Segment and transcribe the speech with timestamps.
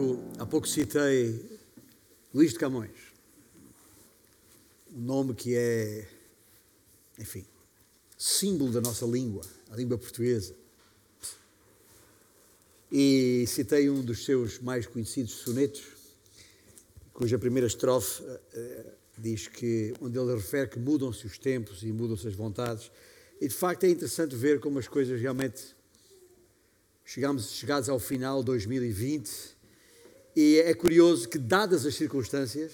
[0.00, 1.44] pouco, há pouco citei
[2.32, 2.90] Luís de Camões,
[4.94, 6.08] um nome que é,
[7.18, 7.44] enfim,
[8.16, 10.54] símbolo da nossa língua, a língua portuguesa.
[12.90, 15.82] E citei um dos seus mais conhecidos sonetos,
[17.12, 22.26] cuja primeira estrofe uh, diz que, onde ele refere que mudam-se os tempos e mudam-se
[22.26, 22.90] as vontades.
[23.40, 25.76] E de facto é interessante ver como as coisas realmente
[27.04, 29.59] chegamos chegados ao final de 2020
[30.34, 32.72] e é curioso que dadas as circunstâncias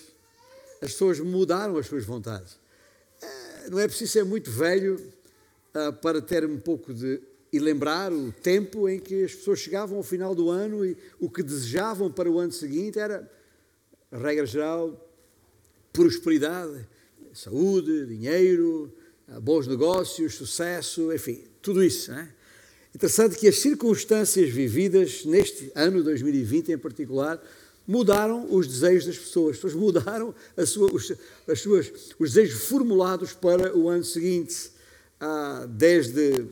[0.82, 2.58] as pessoas mudaram as suas vontades.
[3.22, 4.96] Eh, não é preciso ser muito velho
[5.74, 7.20] uh, para ter um pouco de
[7.52, 11.30] e lembrar o tempo em que as pessoas chegavam ao final do ano e o
[11.30, 13.30] que desejavam para o ano seguinte era,
[14.12, 15.08] regra geral,
[15.92, 16.86] prosperidade,
[17.32, 18.92] saúde, dinheiro,
[19.28, 22.12] ah, bons negócios, sucesso, enfim, tudo isso.
[22.12, 22.28] É?
[22.96, 27.38] Interessante que as circunstâncias vividas neste ano 2020 em particular
[27.86, 29.56] mudaram os desejos das pessoas.
[29.56, 31.12] As pessoas mudaram sua, os,
[31.46, 34.70] as suas, os desejos formulados para o ano seguinte.
[35.20, 36.46] Ah, desde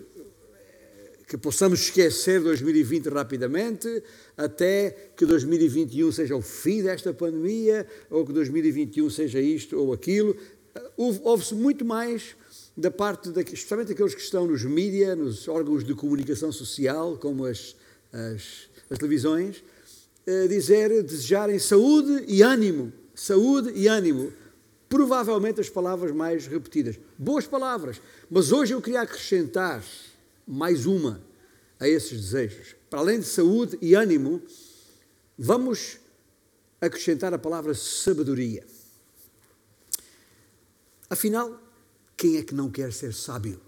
[1.26, 4.02] que possamos esquecer 2020 rapidamente,
[4.36, 10.36] até que 2021 seja o fim desta pandemia, ou que 2021 seja isto ou aquilo.
[10.94, 12.36] Houve-se muito mais
[12.76, 17.44] da parte, de, especialmente daqueles que estão nos mídias, nos órgãos de comunicação social, como
[17.44, 17.76] as,
[18.12, 19.62] as, as televisões,
[20.48, 22.92] dizer, desejarem saúde e ânimo.
[23.14, 24.32] Saúde e ânimo.
[24.88, 26.98] Provavelmente as palavras mais repetidas.
[27.18, 28.00] Boas palavras.
[28.30, 29.84] Mas hoje eu queria acrescentar
[30.46, 31.20] mais uma
[31.78, 32.74] a esses desejos.
[32.88, 34.42] Para além de saúde e ânimo,
[35.38, 35.98] vamos
[36.80, 38.64] acrescentar a palavra sabedoria.
[41.08, 41.60] Afinal,
[42.24, 43.60] quem é que não quer ser sábio?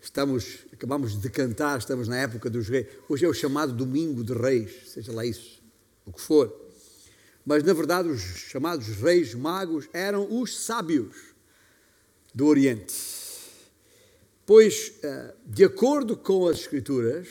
[0.00, 2.86] Estamos, acabamos de cantar, estamos na época dos reis.
[3.06, 5.62] Hoje é o chamado Domingo de Reis, seja lá isso,
[6.06, 6.50] o que for.
[7.44, 11.34] Mas, na verdade, os chamados reis magos eram os sábios
[12.34, 12.94] do Oriente.
[14.46, 17.28] Pois, eh, de acordo com as Escrituras,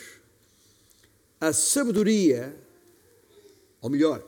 [1.40, 2.56] a sabedoria,
[3.80, 4.24] ou melhor,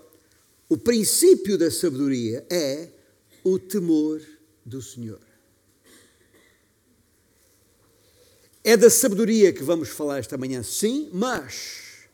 [0.68, 2.88] o princípio da sabedoria é
[3.44, 4.20] o temor
[4.68, 5.20] do Senhor.
[8.62, 12.06] É da sabedoria que vamos falar esta manhã, sim, mas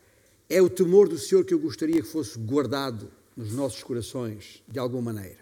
[0.49, 4.79] é o temor do Senhor que eu gostaria que fosse guardado nos nossos corações, de
[4.79, 5.39] alguma maneira.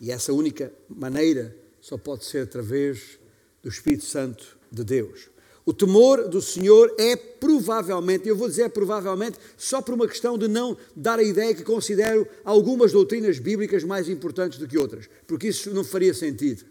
[0.00, 3.18] E essa única maneira só pode ser através
[3.62, 5.30] do Espírito Santo de Deus.
[5.68, 10.48] O temor do Senhor é provavelmente, eu vou dizer provavelmente, só por uma questão de
[10.48, 15.48] não dar a ideia que considero algumas doutrinas bíblicas mais importantes do que outras, porque
[15.48, 16.64] isso não faria sentido.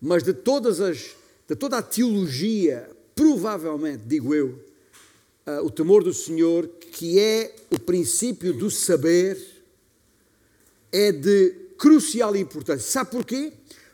[0.00, 1.14] Mas de todas as
[1.48, 4.48] de toda a teologia, provavelmente, digo eu,
[5.46, 9.38] uh, o temor do Senhor, que é o princípio do saber,
[10.90, 12.90] é de crucial importância.
[12.90, 13.52] Sabe porquê?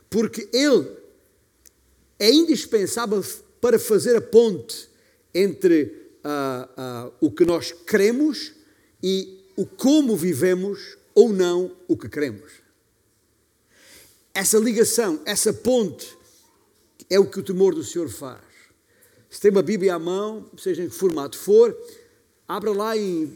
[0.09, 0.97] Porque ele
[2.17, 3.23] é indispensável
[3.59, 4.89] para fazer a ponte
[5.33, 5.83] entre
[6.23, 8.53] uh, uh, o que nós queremos
[9.01, 12.51] e o como vivemos ou não o que queremos.
[14.33, 16.15] Essa ligação, essa ponte
[17.09, 18.41] é o que o temor do Senhor faz.
[19.29, 21.75] Se tem uma Bíblia à mão, seja em que formato for,
[22.47, 23.35] abra lá em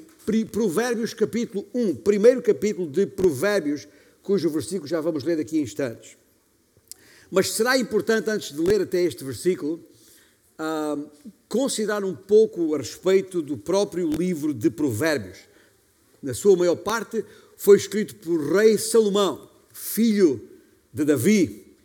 [0.52, 3.88] Provérbios capítulo 1, primeiro capítulo de Provérbios,
[4.22, 6.16] cujo versículo já vamos ler daqui a instantes.
[7.30, 9.84] Mas será importante, antes de ler até este versículo,
[10.62, 11.10] uh,
[11.50, 15.40] considerar um pouco a respeito do próprio livro de Provérbios.
[16.22, 17.26] Na sua maior parte,
[17.58, 20.48] foi escrito por rei Salomão, filho
[20.94, 21.76] de Davi,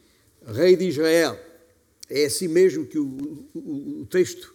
[0.47, 1.41] rei de Israel.
[2.09, 4.55] É assim mesmo que o, o, o texto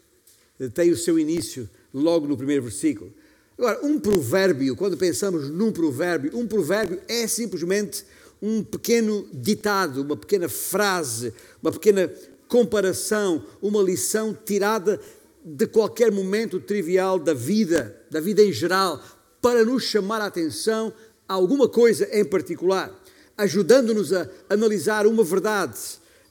[0.73, 3.11] tem o seu início logo no primeiro versículo.
[3.57, 8.05] Agora, um provérbio, quando pensamos num provérbio, um provérbio é simplesmente
[8.41, 12.11] um pequeno ditado, uma pequena frase, uma pequena
[12.51, 14.99] comparação, uma lição tirada
[15.43, 19.01] de qualquer momento trivial da vida, da vida em geral,
[19.41, 20.91] para nos chamar a atenção
[21.29, 22.93] a alguma coisa em particular,
[23.37, 25.79] ajudando-nos a analisar uma verdade,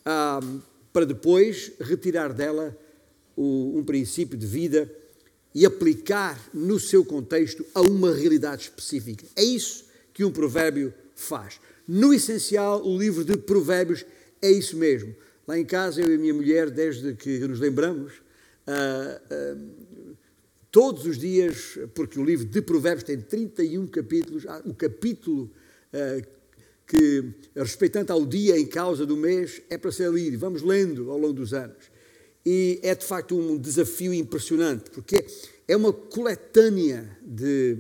[0.05, 0.41] ah,
[0.93, 2.77] para depois retirar dela
[3.35, 4.95] o, um princípio de vida
[5.55, 9.25] e aplicar no seu contexto a uma realidade específica.
[9.35, 11.59] É isso que um provérbio faz.
[11.89, 14.05] No essencial, o livro de Provérbios
[14.43, 15.15] é isso mesmo.
[15.51, 18.13] Lá em casa, eu e a minha mulher, desde que nos lembramos,
[18.69, 20.17] uh, uh,
[20.71, 25.51] todos os dias, porque o livro de Provérbios tem 31 capítulos, o capítulo
[25.93, 26.29] uh,
[26.87, 30.39] que, respeitando ao dia em causa do mês, é para ser lido.
[30.39, 31.91] Vamos lendo ao longo dos anos.
[32.47, 35.27] E é de facto um desafio impressionante, porque
[35.67, 37.77] é uma coletânea de,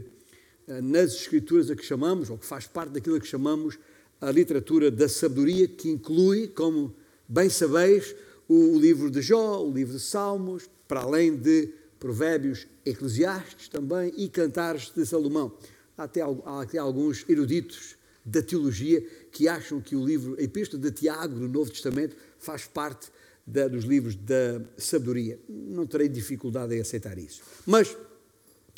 [0.66, 3.78] nas escrituras a que chamamos, ou que faz parte daquilo a que chamamos
[4.20, 6.98] a literatura da sabedoria, que inclui, como
[7.30, 8.16] bem sabeis,
[8.48, 11.68] o livro de Jó, o livro de Salmos, para além de
[12.00, 15.56] Provérbios, Eclesiastes também e Cantares de Salomão.
[15.96, 17.94] Há até, há até alguns eruditos
[18.24, 19.00] da teologia
[19.30, 23.12] que acham que o livro, a Epístola de Tiago, do Novo Testamento, faz parte
[23.46, 25.38] da, dos livros da sabedoria.
[25.48, 27.42] Não terei dificuldade em aceitar isso.
[27.64, 27.96] Mas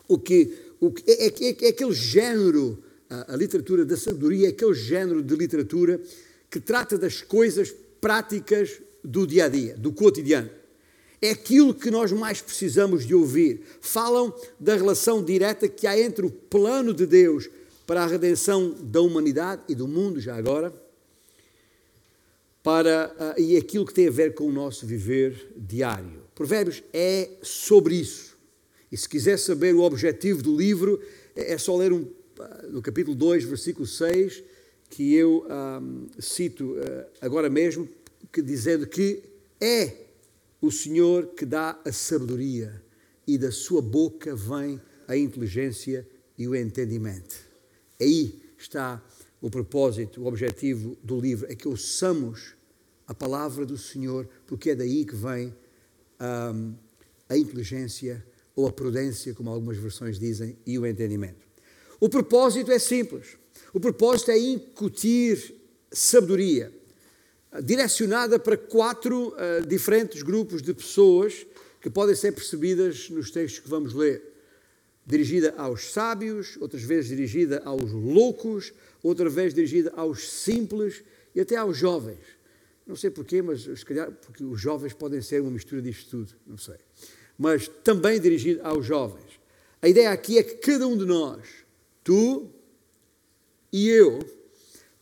[0.06, 4.50] o que, o que é, é, é aquele género, a, a literatura da sabedoria é
[4.50, 5.98] aquele género de literatura
[6.50, 10.50] que trata das coisas práticas do dia a dia, do cotidiano.
[11.20, 13.62] É aquilo que nós mais precisamos de ouvir.
[13.80, 17.48] Falam da relação direta que há entre o plano de Deus
[17.86, 20.74] para a redenção da humanidade e do mundo, já agora,
[22.60, 26.22] para, uh, e aquilo que tem a ver com o nosso viver diário.
[26.34, 28.36] Provérbios é sobre isso.
[28.90, 31.00] E se quiser saber o objetivo do livro,
[31.36, 34.42] é, é só ler um, uh, no capítulo 2, versículo 6,
[34.92, 35.46] que eu
[36.18, 37.88] cito uh, agora mesmo,
[38.30, 39.22] que, dizendo que
[39.58, 39.96] é
[40.60, 42.82] o Senhor que dá a sabedoria
[43.26, 44.78] e da sua boca vem
[45.08, 46.06] a inteligência
[46.36, 47.36] e o entendimento.
[47.98, 49.02] Aí está
[49.40, 52.54] o propósito, o objetivo do livro, é que ouçamos
[53.06, 55.54] a palavra do Senhor, porque é daí que vem
[57.28, 58.22] a inteligência
[58.54, 61.46] ou a prudência, como algumas versões dizem, e o entendimento.
[61.98, 63.40] O propósito é simples.
[63.72, 65.54] O propósito é incutir
[65.90, 66.72] sabedoria
[67.62, 71.46] direcionada para quatro uh, diferentes grupos de pessoas
[71.80, 74.22] que podem ser percebidas nos textos que vamos ler.
[75.04, 78.72] Dirigida aos sábios, outras vezes dirigida aos loucos,
[79.02, 81.02] outra vez dirigida aos simples
[81.34, 82.20] e até aos jovens.
[82.86, 86.32] Não sei porquê, mas se calhar porque os jovens podem ser uma mistura disto tudo,
[86.46, 86.76] não sei.
[87.36, 89.40] Mas também dirigido aos jovens.
[89.80, 91.40] A ideia aqui é que cada um de nós,
[92.04, 92.48] tu
[93.72, 94.20] e eu,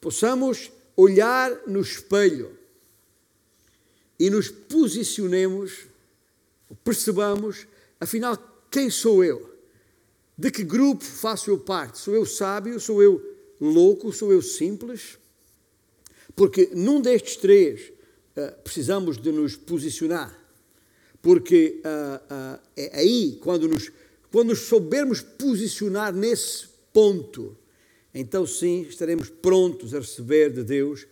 [0.00, 2.56] possamos olhar no espelho
[4.18, 5.86] e nos posicionemos,
[6.84, 7.66] percebamos,
[7.98, 8.36] afinal,
[8.70, 9.50] quem sou eu?
[10.36, 11.98] De que grupo faço eu parte?
[11.98, 12.78] Sou eu sábio?
[12.78, 13.20] Sou eu
[13.60, 14.12] louco?
[14.12, 15.18] Sou eu simples?
[16.36, 17.92] Porque num destes três
[18.36, 20.38] uh, precisamos de nos posicionar.
[21.20, 23.90] Porque uh, uh, é aí, quando nos,
[24.30, 27.56] quando nos soubermos posicionar nesse ponto,
[28.14, 31.06] então sim estaremos prontos a receber de Deus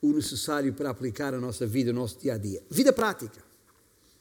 [0.00, 2.62] o necessário para aplicar a nossa vida, o nosso dia a dia.
[2.68, 3.42] Vida prática.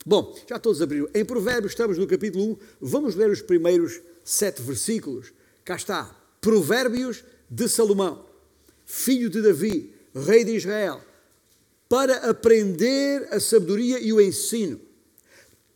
[0.05, 1.07] Bom, já todos abriram.
[1.13, 5.33] Em Provérbios, estamos no capítulo 1, vamos ler os primeiros sete versículos.
[5.63, 6.15] Cá está.
[6.39, 8.25] Provérbios de Salomão,
[8.85, 11.01] filho de Davi, rei de Israel,
[11.89, 14.79] para aprender a sabedoria e o ensino,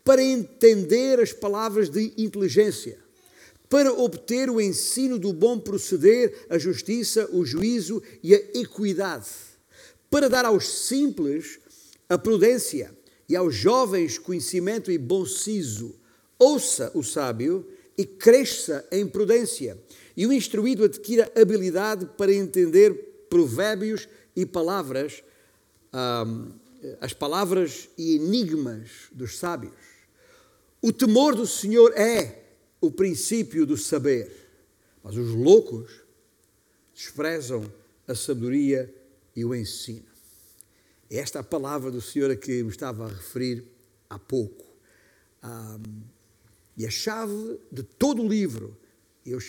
[0.04, 3.05] para entender as palavras de inteligência
[3.70, 9.28] para obter o ensino do bom proceder, a justiça, o juízo e a equidade,
[10.10, 11.60] para dar aos simples
[12.08, 12.96] a prudência
[13.28, 15.96] e aos jovens conhecimento e bom siso.
[16.38, 17.68] Ouça o sábio
[17.98, 19.78] e cresça em prudência,
[20.16, 25.24] e o instruído adquira habilidade para entender provérbios e palavras,
[27.02, 29.74] as palavras e enigmas dos sábios.
[30.82, 32.45] O temor do Senhor é
[32.86, 34.32] o princípio do saber,
[35.04, 35.92] mas os loucos
[36.94, 37.72] desprezam
[38.08, 38.94] a sabedoria
[39.36, 40.06] e o ensino.
[41.10, 43.64] É esta a palavra do Senhor a que me estava a referir
[44.10, 44.66] há pouco.
[46.78, 48.78] E a chave de todo o livro,
[49.26, 49.40] eu,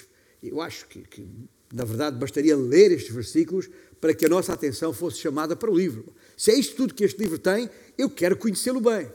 [0.43, 1.27] eu acho que, que,
[1.73, 3.69] na verdade, bastaria ler estes versículos
[4.01, 6.15] para que a nossa atenção fosse chamada para o livro.
[6.37, 9.11] Se é isto tudo que este livro tem, eu quero conhecê-lo bem.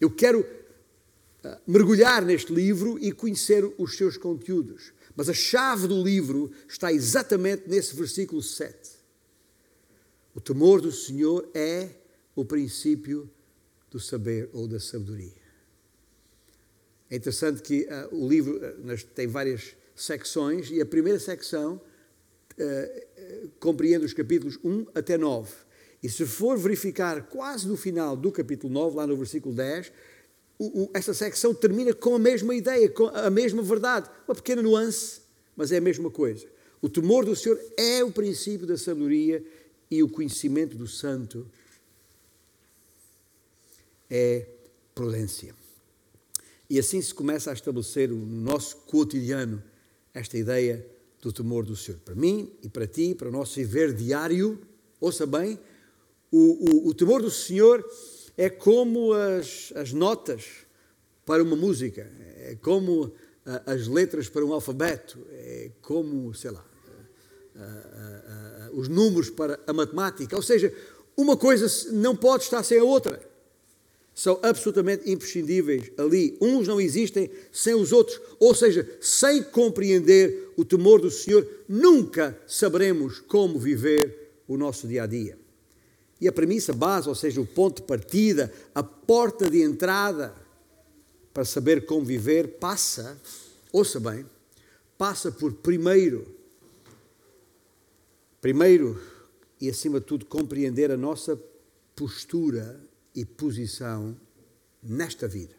[0.00, 0.46] Eu quero
[1.66, 4.92] mergulhar neste livro e conhecer os seus conteúdos.
[5.14, 8.90] Mas a chave do livro está exatamente nesse versículo 7.
[10.34, 11.90] O temor do Senhor é
[12.34, 13.30] o princípio
[13.90, 15.42] do saber ou da sabedoria.
[17.10, 21.78] É interessante que uh, o livro uh, tem várias secções e a primeira secção
[22.58, 25.52] uh, compreende os capítulos 1 até 9.
[26.02, 29.92] E se for verificar quase no final do capítulo 9, lá no versículo 10,
[30.94, 34.08] essa secção termina com a mesma ideia, com a mesma verdade.
[34.26, 35.20] Uma pequena nuance,
[35.56, 36.46] mas é a mesma coisa.
[36.80, 39.44] O temor do Senhor é o princípio da sabedoria
[39.90, 41.46] e o conhecimento do santo
[44.10, 44.46] é
[44.94, 45.54] prudência.
[46.68, 49.62] E assim se começa a estabelecer no nosso cotidiano
[50.14, 50.86] esta ideia
[51.20, 51.98] do temor do Senhor.
[52.04, 54.60] Para mim e para ti, para o nosso viver diário,
[55.00, 55.58] ouça bem,
[56.30, 57.84] o, o, o temor do Senhor
[58.36, 60.44] é como as, as notas
[61.24, 63.12] para uma música, é como
[63.66, 66.64] as letras para um alfabeto, é como, sei lá,
[68.72, 70.36] os números para a matemática.
[70.36, 70.72] Ou seja,
[71.16, 73.20] uma coisa não pode estar sem a outra.
[74.14, 76.36] São absolutamente imprescindíveis ali.
[76.40, 78.20] Uns não existem sem os outros.
[78.38, 85.04] Ou seja, sem compreender o temor do Senhor, nunca saberemos como viver o nosso dia
[85.04, 85.38] a dia.
[86.22, 90.32] E a premissa base, ou seja, o ponto de partida, a porta de entrada
[91.34, 93.20] para saber como viver, passa,
[93.72, 94.24] ouça bem,
[94.96, 96.32] passa por primeiro,
[98.40, 99.02] primeiro
[99.60, 101.36] e acima de tudo, compreender a nossa
[101.96, 102.80] postura
[103.12, 104.16] e posição
[104.80, 105.56] nesta vida.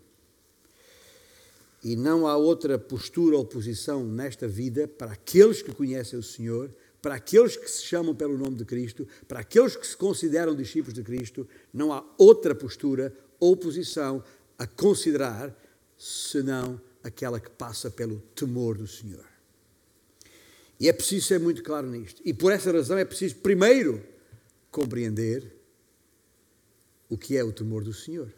[1.84, 6.74] E não há outra postura ou posição nesta vida para aqueles que conhecem o Senhor,
[7.03, 10.93] para aqueles que se chamam pelo nome de Cristo, para aqueles que se consideram discípulos
[10.93, 14.24] de Cristo, não há outra postura ou posição
[14.57, 15.53] a considerar
[15.98, 19.25] senão aquela que passa pelo temor do Senhor.
[20.79, 22.22] E é preciso ser muito claro nisto.
[22.24, 24.01] E por essa razão é preciso, primeiro,
[24.72, 25.53] compreender
[27.10, 28.31] o que é o temor do Senhor.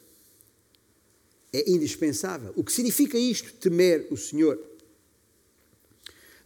[1.53, 2.51] É indispensável.
[2.55, 4.59] O que significa isto, temer o Senhor?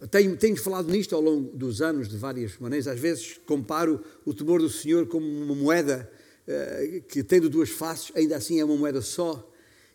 [0.08, 2.88] Tenho, tenho falado nisto ao longo dos anos de várias maneiras.
[2.88, 6.10] Às vezes comparo o temor do Senhor como uma moeda
[6.48, 9.50] uh, que, tendo duas faces, ainda assim é uma moeda só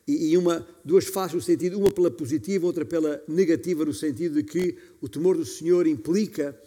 [0.07, 4.43] e uma, duas faces no sentido, uma pela positiva, outra pela negativa, no sentido de
[4.43, 6.59] que o temor do Senhor implica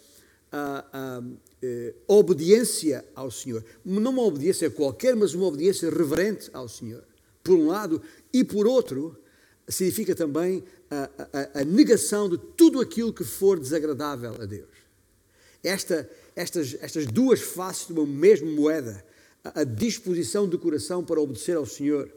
[0.50, 1.22] a, a, a,
[1.62, 3.64] eh, obediência ao Senhor.
[3.84, 7.04] Não uma obediência qualquer, mas uma obediência reverente ao Senhor,
[7.44, 8.02] por um lado,
[8.32, 9.16] e por outro,
[9.68, 14.68] significa também a, negação de tudo aquilo que for desagradável a Deus.
[15.62, 19.04] Esta, estas, estas duas faces de uma mesma moeda,
[19.44, 22.10] a disposição do coração para obedecer ao Senhor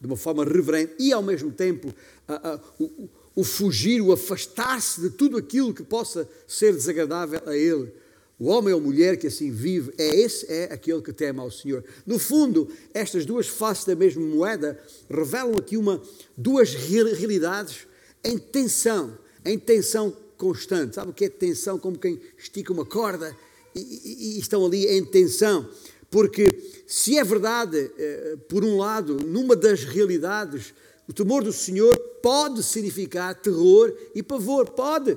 [0.00, 1.94] de uma forma reverente e, ao mesmo tempo,
[2.26, 7.56] a, a, o, o fugir, o afastar-se de tudo aquilo que possa ser desagradável a
[7.56, 7.92] Ele.
[8.38, 11.84] O homem ou mulher que assim vive, é esse é aquele que teme ao Senhor.
[12.04, 16.02] No fundo, estas duas faces da mesma moeda revelam aqui uma,
[16.36, 17.86] duas realidades
[18.24, 20.96] em tensão, em tensão constante.
[20.96, 21.78] Sabe o que é tensão?
[21.78, 23.36] Como quem estica uma corda
[23.74, 25.68] e, e, e estão ali em tensão.
[26.10, 26.46] Porque
[26.86, 30.74] se é verdade, eh, por um lado, numa das realidades,
[31.08, 35.16] o temor do Senhor pode significar terror e pavor, pode.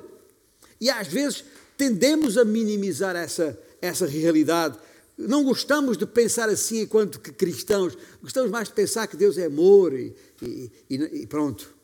[0.80, 1.44] E às vezes
[1.76, 4.78] tendemos a minimizar essa, essa realidade.
[5.16, 9.46] Não gostamos de pensar assim enquanto que cristãos, gostamos mais de pensar que Deus é
[9.46, 11.74] amor e, e, e pronto.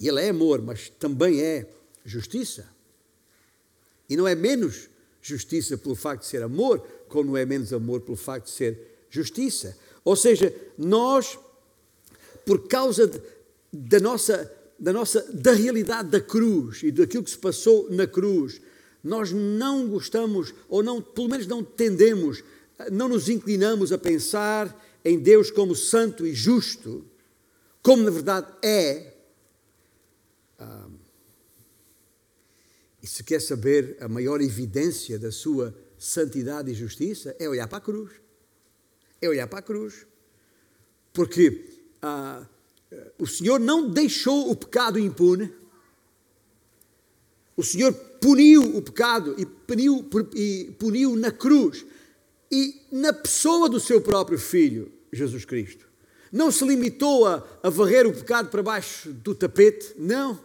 [0.00, 1.66] E Ele é amor, mas também é
[2.04, 2.66] justiça.
[4.08, 4.88] E não é menos
[5.20, 9.06] justiça pelo facto de ser amor, como não é menos amor pelo facto de ser
[9.10, 9.76] justiça.
[10.04, 11.38] Ou seja, nós,
[12.46, 13.20] por causa de,
[13.72, 18.60] da nossa da nossa da realidade da cruz e daquilo que se passou na cruz,
[19.02, 22.42] nós não gostamos ou não, pelo menos não tendemos,
[22.92, 27.04] não nos inclinamos a pensar em Deus como santo e justo,
[27.82, 29.14] como na verdade é.
[30.58, 30.88] Ah,
[33.02, 37.78] e se quer saber a maior evidência da sua santidade e justiça, é olhar para
[37.78, 38.12] a cruz.
[39.20, 40.06] É olhar para a cruz.
[41.12, 41.64] Porque
[42.02, 42.46] ah,
[43.18, 45.52] o Senhor não deixou o pecado impune.
[47.56, 51.84] O Senhor puniu o pecado e puniu, e puniu na cruz
[52.50, 55.86] e na pessoa do seu próprio Filho, Jesus Cristo.
[56.30, 60.38] Não se limitou a, a varrer o pecado para baixo do tapete, não.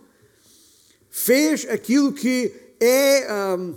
[1.10, 3.28] Fez aquilo que é.
[3.58, 3.76] Um,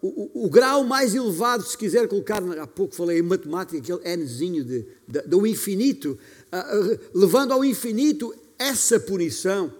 [0.00, 4.64] o, o, grau mais elevado, se quiser colocar, há pouco falei em matemática, aquele nzinho
[4.64, 6.16] de, de, do infinito,
[6.52, 9.72] uh, levando ao infinito essa punição.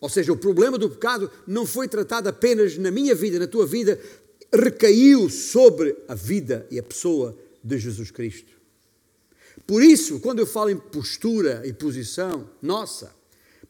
[0.00, 3.66] Ou seja, o problema do pecado não foi tratado apenas na minha vida, na tua
[3.66, 4.00] vida,
[4.52, 8.52] recaiu sobre a vida e a pessoa de Jesus Cristo.
[9.66, 13.14] Por isso, quando eu falo em postura e posição nossa,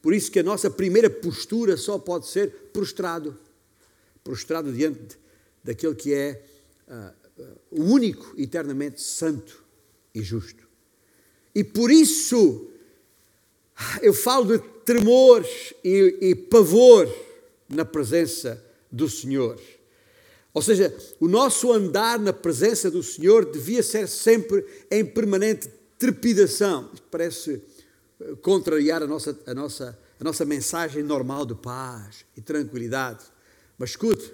[0.00, 3.36] por isso que a nossa primeira postura só pode ser prostrado
[4.24, 5.18] prostrado diante
[5.62, 6.42] daquele que é
[6.88, 9.64] uh, uh, o único eternamente santo
[10.14, 10.68] e justo.
[11.54, 12.70] E por isso
[14.02, 15.44] eu falo de tremor
[15.84, 17.08] e, e pavor
[17.68, 19.60] na presença do Senhor.
[20.52, 26.90] Ou seja, o nosso andar na presença do Senhor devia ser sempre em permanente trepidação.
[27.10, 27.62] Parece
[28.20, 33.24] uh, contrariar a nossa, a nossa, a nossa mensagem normal de paz e tranquilidade.
[33.80, 34.30] Mas escute,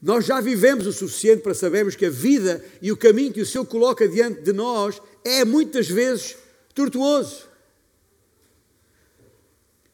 [0.00, 3.46] Nós já vivemos o suficiente para sabermos que a vida e o caminho que o
[3.46, 6.36] Senhor coloca diante de nós é muitas vezes
[6.74, 7.46] tortuoso.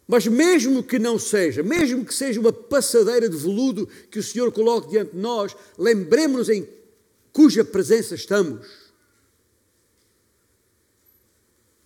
[0.06, 4.52] Mas mesmo que não seja, mesmo que seja uma passadeira de veludo que o Senhor
[4.52, 6.68] coloque diante de nós, lembremos-nos em
[7.32, 8.66] cuja presença estamos.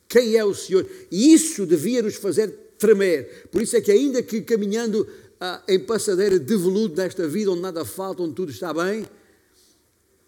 [0.09, 0.87] Quem é o Senhor?
[1.11, 3.49] E isso devia nos fazer tremer.
[3.51, 5.07] Por isso é que, ainda que caminhando
[5.41, 9.07] ah, em passadeira de veludo desta vida, onde nada falta, onde tudo está bem,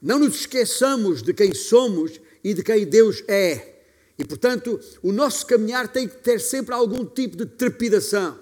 [0.00, 3.76] não nos esqueçamos de quem somos e de quem Deus é.
[4.18, 8.38] E, portanto, o nosso caminhar tem que ter sempre algum tipo de trepidação.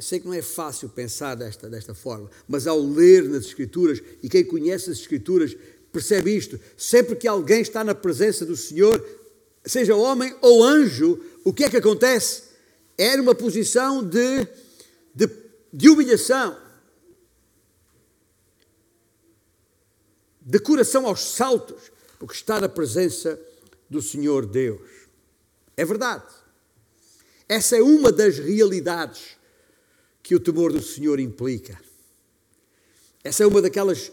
[0.00, 4.28] Sei que não é fácil pensar desta, desta forma, mas ao ler nas Escrituras, e
[4.28, 5.56] quem conhece as Escrituras
[5.92, 9.04] percebe isto: sempre que alguém está na presença do Senhor,
[9.68, 12.44] seja homem ou anjo, o que é que acontece?
[12.96, 14.46] É numa posição de,
[15.14, 15.28] de,
[15.72, 16.68] de humilhação
[20.48, 23.38] de coração aos saltos, porque está na presença
[23.90, 24.80] do Senhor Deus.
[25.76, 26.24] É verdade.
[27.46, 29.36] Essa é uma das realidades
[30.22, 31.78] que o temor do Senhor implica.
[33.22, 34.10] Essa é uma daquelas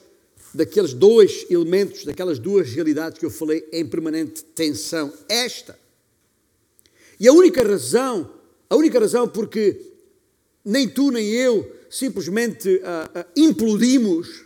[0.56, 5.12] daqueles dois elementos, daquelas duas realidades que eu falei em permanente tensão.
[5.30, 5.78] Esta.
[7.20, 8.32] E a única razão,
[8.70, 9.80] a única razão porque
[10.64, 14.46] nem tu nem eu simplesmente uh, uh, implodimos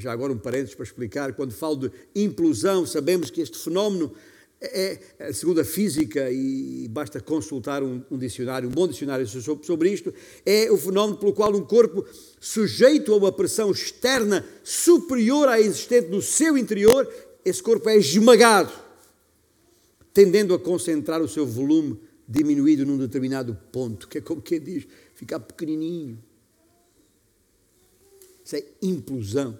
[0.00, 4.12] já agora um parênteses para explicar, quando falo de implosão, sabemos que este fenómeno
[4.60, 9.90] é, é segundo a física, e basta consultar um, um dicionário, um bom dicionário sobre,
[9.90, 10.12] isto,
[10.44, 12.04] é o fenómeno pelo qual um corpo
[12.38, 17.10] sujeito a uma pressão externa superior à existente no seu interior,
[17.42, 18.72] esse corpo é esmagado,
[20.12, 21.98] tendendo a concentrar o seu volume
[22.28, 26.22] diminuído num determinado ponto, que é como quem diz, ficar pequenininho.
[28.44, 29.58] Isso é implosão.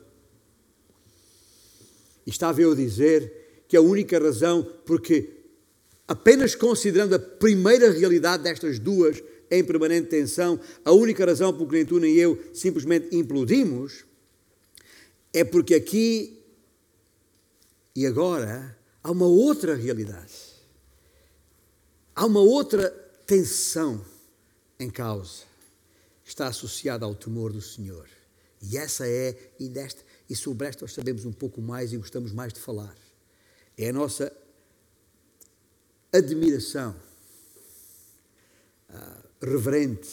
[2.26, 3.39] E estava eu a dizer
[3.70, 5.30] que a única razão, porque
[6.08, 11.74] apenas considerando a primeira realidade destas duas em permanente tensão, a única razão por que
[11.74, 14.04] nem tu nem eu simplesmente implodimos,
[15.32, 16.42] é porque aqui
[17.94, 20.34] e agora há uma outra realidade.
[22.12, 22.90] Há uma outra
[23.24, 24.04] tensão
[24.80, 25.44] em causa.
[26.24, 28.08] Está associada ao temor do Senhor.
[28.60, 29.72] E essa é, e
[30.28, 32.96] e sobre esta nós sabemos um pouco mais e gostamos mais de falar.
[33.80, 34.30] É a nossa
[36.12, 36.94] admiração
[38.90, 40.10] uh, reverente,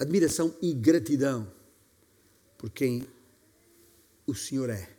[0.00, 1.48] admiração e gratidão
[2.58, 3.06] por quem
[4.26, 4.90] o Senhor é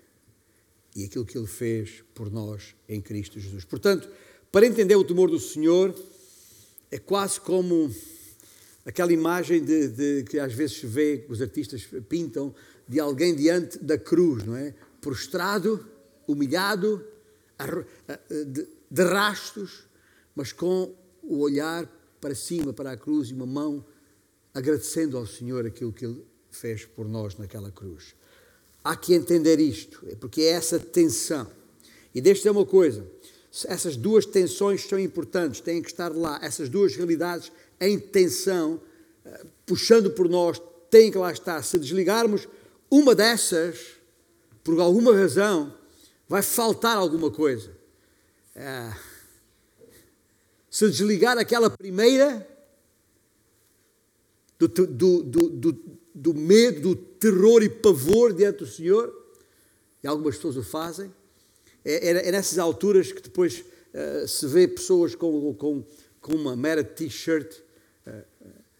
[0.95, 3.65] e aquilo que Ele fez por nós em Cristo Jesus.
[3.65, 4.09] Portanto,
[4.49, 5.93] para entender o temor do Senhor,
[6.89, 7.93] é quase como
[8.85, 12.55] aquela imagem de, de, que às vezes se vê, os artistas pintam,
[12.87, 14.73] de alguém diante da cruz, não é?
[15.01, 15.85] Prostrado,
[16.31, 17.03] humilhado,
[18.45, 19.87] de, de rastos,
[20.35, 21.89] mas com o olhar
[22.21, 23.85] para cima, para a cruz e uma mão
[24.53, 28.15] agradecendo ao Senhor aquilo que Ele fez por nós naquela cruz.
[28.83, 31.47] Há que entender isto, é porque é essa tensão.
[32.13, 33.05] E deixa é uma coisa:
[33.65, 38.81] essas duas tensões são importantes, têm que estar lá, essas duas realidades em tensão,
[39.25, 41.61] eh, puxando por nós, têm que lá estar.
[41.63, 42.47] Se desligarmos
[42.89, 43.77] uma dessas,
[44.63, 45.73] por alguma razão,
[46.29, 47.75] vai faltar alguma coisa.
[48.55, 48.93] É,
[50.69, 52.47] se desligar aquela primeira
[54.59, 55.73] do, do, do,
[56.13, 59.11] do, medo, do terror e pavor diante do Senhor,
[60.03, 61.11] e algumas pessoas o fazem,
[61.83, 65.83] é, é, é nessas alturas que depois uh, se vê pessoas com, com,
[66.21, 67.67] com uma mera t-shirt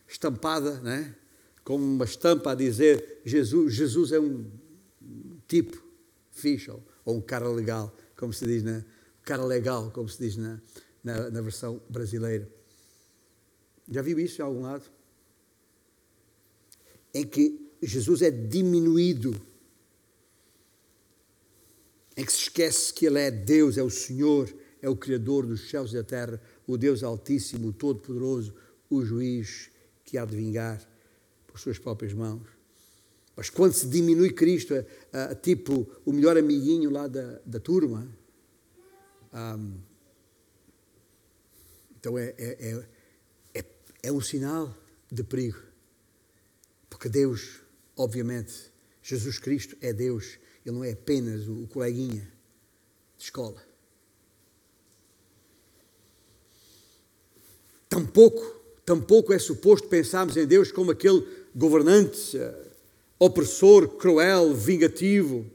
[0.08, 1.16] estampada, né?
[1.64, 4.46] com uma estampa a dizer Jesus, Jesus é um
[5.48, 5.82] tipo
[6.32, 6.72] fixe,
[7.10, 8.86] ou um cara legal, como se diz na
[9.24, 10.62] cara legal, como se diz na,
[11.04, 12.48] na, na versão brasileira.
[13.90, 14.86] Já viu isso em algum lado?
[17.14, 19.40] Em que Jesus é diminuído,
[22.16, 25.70] em que se esquece que Ele é Deus, é o Senhor, é o Criador dos
[25.70, 28.54] céus e da terra, o Deus Altíssimo, o Todo-Poderoso,
[28.88, 29.72] o Juiz
[30.06, 30.80] que há de vingar
[31.48, 32.59] por suas próprias mãos.
[33.40, 34.74] Mas quando se diminui Cristo
[35.14, 38.06] a, a, tipo o melhor amiguinho lá da, da turma,
[39.34, 39.80] um,
[41.98, 42.84] então é, é,
[43.54, 43.66] é, é,
[44.04, 44.76] é um sinal
[45.10, 45.58] de perigo.
[46.90, 47.62] Porque Deus,
[47.96, 48.54] obviamente,
[49.02, 52.30] Jesus Cristo é Deus, Ele não é apenas o, coleguinha
[53.18, 53.64] de escola.
[57.88, 61.26] Tampouco tampouco é suposto pensarmos em Deus como aquele
[61.56, 62.69] governante, uh,
[63.20, 65.46] opressor, cruel, vingativo,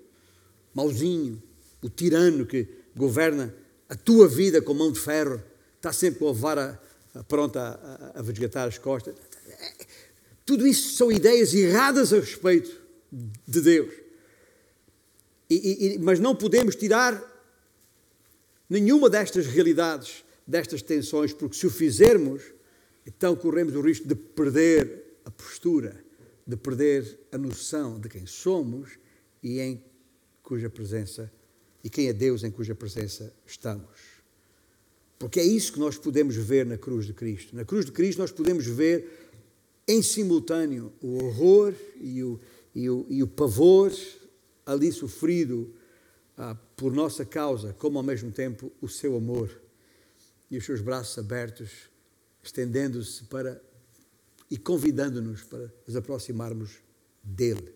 [0.75, 1.43] mauzinho,
[1.83, 3.55] o tirano que governa
[3.89, 5.43] a tua vida com mão de ferro,
[5.77, 6.79] está sempre levar a,
[7.15, 9.15] a pronta a, a, a vesgatar as costas.
[10.45, 12.81] Tudo isso são ideias erradas a respeito
[13.47, 13.95] de Deus.
[15.49, 17.23] E, e, mas não podemos tirar
[18.69, 22.43] nenhuma destas realidades, destas tensões, porque se o fizermos,
[23.07, 26.04] então corremos o risco de perder a postura,
[26.47, 28.99] de perder a noção de quem somos
[29.43, 29.83] e em
[30.43, 31.33] cuja presença
[31.83, 34.15] e quem é Deus em cuja presença estamos.
[35.19, 37.55] Porque é isso que nós podemos ver na cruz de Cristo.
[37.55, 39.31] Na cruz de Cristo nós podemos ver
[39.87, 42.41] em simultâneo o horror e o,
[42.75, 43.93] e o, e o pavor
[44.67, 45.75] ali sofrido
[46.37, 49.51] ah, por nossa causa, como ao mesmo tempo o seu amor
[50.51, 51.71] e os seus braços abertos,
[52.43, 53.63] estendendo-se para
[54.51, 56.79] e convidando-nos para nos aproximarmos
[57.23, 57.75] dele.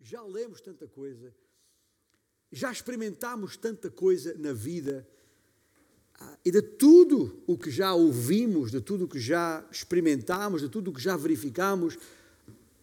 [0.00, 1.34] Já lemos tanta coisa,
[2.50, 5.08] já experimentámos tanta coisa na vida
[6.20, 10.68] ah, e de tudo o que já ouvimos, de tudo o que já experimentámos, de
[10.68, 11.96] tudo o que já verificámos,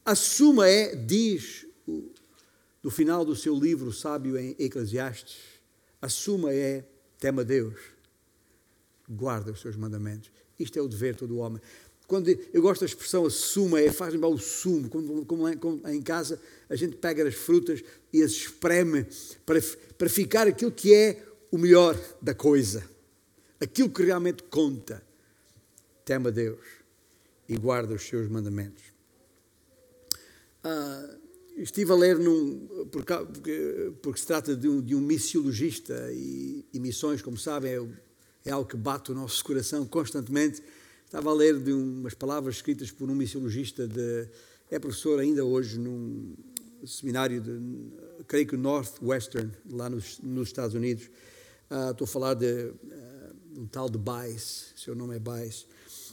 [0.03, 1.67] a suma é, diz
[2.81, 5.37] no final do seu livro sábio em Eclesiastes,
[6.01, 6.83] a suma é
[7.19, 7.77] tema Deus,
[9.09, 10.31] guarda os seus mandamentos.
[10.59, 11.61] Isto é o dever de todo homem.
[12.07, 16.01] Quando eu gosto da expressão a suma, é faz o sumo, como, como, como, em
[16.01, 19.05] casa a gente pega as frutas e as espreme
[19.45, 19.59] para,
[19.97, 22.83] para ficar aquilo que é o melhor da coisa,
[23.59, 25.03] aquilo que realmente conta.
[26.03, 26.65] Tema Deus
[27.47, 28.83] e guarda os seus mandamentos.
[30.63, 31.17] Ah,
[31.57, 33.13] estive a ler num, porque,
[34.01, 37.87] porque, se trata de um, de um missiologista e, e, missões, como sabem, é,
[38.45, 40.61] é algo que bate o nosso coração constantemente
[41.09, 44.27] Estava a ler de umas palavras escritas por um missiologista, de,
[44.69, 46.35] é professor ainda hoje num
[46.85, 47.59] seminário, de,
[48.27, 51.09] creio que Northwestern, lá nos, nos Estados Unidos.
[51.67, 55.65] Uh, estou a falar de uh, um tal de Baez, seu nome é Baez.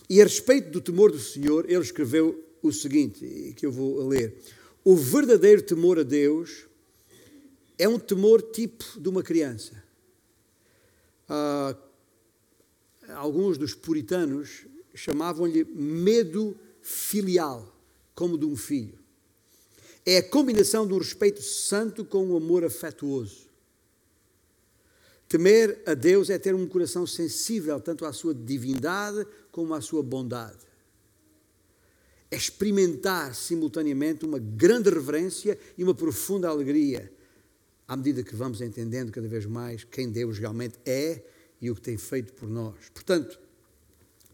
[0.08, 4.40] E a respeito do temor do Senhor, ele escreveu o seguinte, que eu vou ler.
[4.82, 6.64] O verdadeiro temor a Deus
[7.76, 9.74] é um temor tipo de uma criança.
[11.28, 11.85] Uh,
[13.14, 17.74] alguns dos puritanos chamavam-lhe medo filial,
[18.14, 18.98] como de um filho.
[20.04, 23.46] É a combinação um respeito santo com um amor afetuoso.
[25.28, 30.02] Temer a Deus é ter um coração sensível tanto à sua divindade como à sua
[30.02, 30.64] bondade.
[32.30, 37.12] É experimentar simultaneamente uma grande reverência e uma profunda alegria,
[37.88, 41.24] à medida que vamos entendendo cada vez mais quem Deus realmente é
[41.60, 42.88] e o que tem feito por nós.
[42.92, 43.38] Portanto,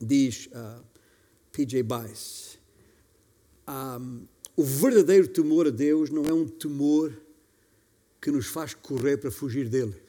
[0.00, 0.82] diz uh, ah,
[1.52, 1.82] P.J.
[1.82, 2.58] Bice,
[3.68, 7.16] um, o verdadeiro temor a Deus não é um temor
[8.20, 10.00] que nos faz correr para fugir dele.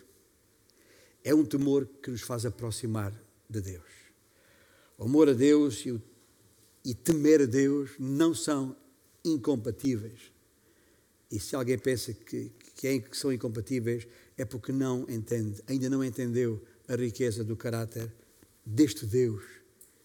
[1.23, 3.13] É um temor que nos faz aproximar
[3.49, 3.83] de Deus.
[4.97, 6.01] O amor a Deus e, o,
[6.83, 8.75] e temer a Deus não são
[9.23, 10.31] incompatíveis.
[11.31, 15.89] E se alguém pensa que, que, é, que são incompatíveis, é porque não entende, ainda
[15.89, 16.61] não entendeu
[16.93, 18.11] a riqueza do caráter
[18.65, 19.43] deste Deus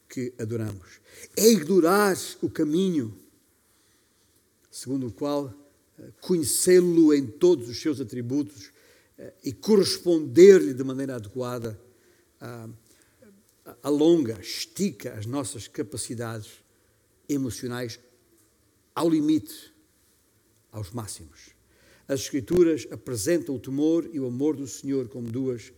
[0.09, 1.01] que adoramos.
[1.37, 3.15] É ignorar o caminho
[4.71, 5.53] segundo o qual
[5.99, 8.71] eh, conhecê-lo em todos os seus atributos
[9.19, 11.79] eh, e corresponder-lhe de maneira adequada
[13.83, 16.63] alonga, estica as nossas capacidades
[17.29, 17.99] emocionais
[18.95, 19.75] ao limite,
[20.71, 21.51] aos máximos.
[22.07, 25.73] As Escrituras apresentam o temor e o amor do Senhor como duas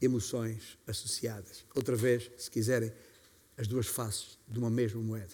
[0.00, 1.64] emoções associadas.
[1.74, 2.92] Outra vez, se quiserem,
[3.56, 5.32] as duas faces de uma mesma moeda.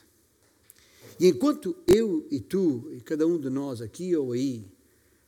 [1.19, 4.65] E enquanto eu e tu, e cada um de nós, aqui ou aí,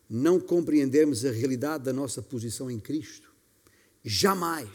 [0.08, 3.32] não compreendermos a realidade da nossa posição em Cristo,
[4.04, 4.68] jamais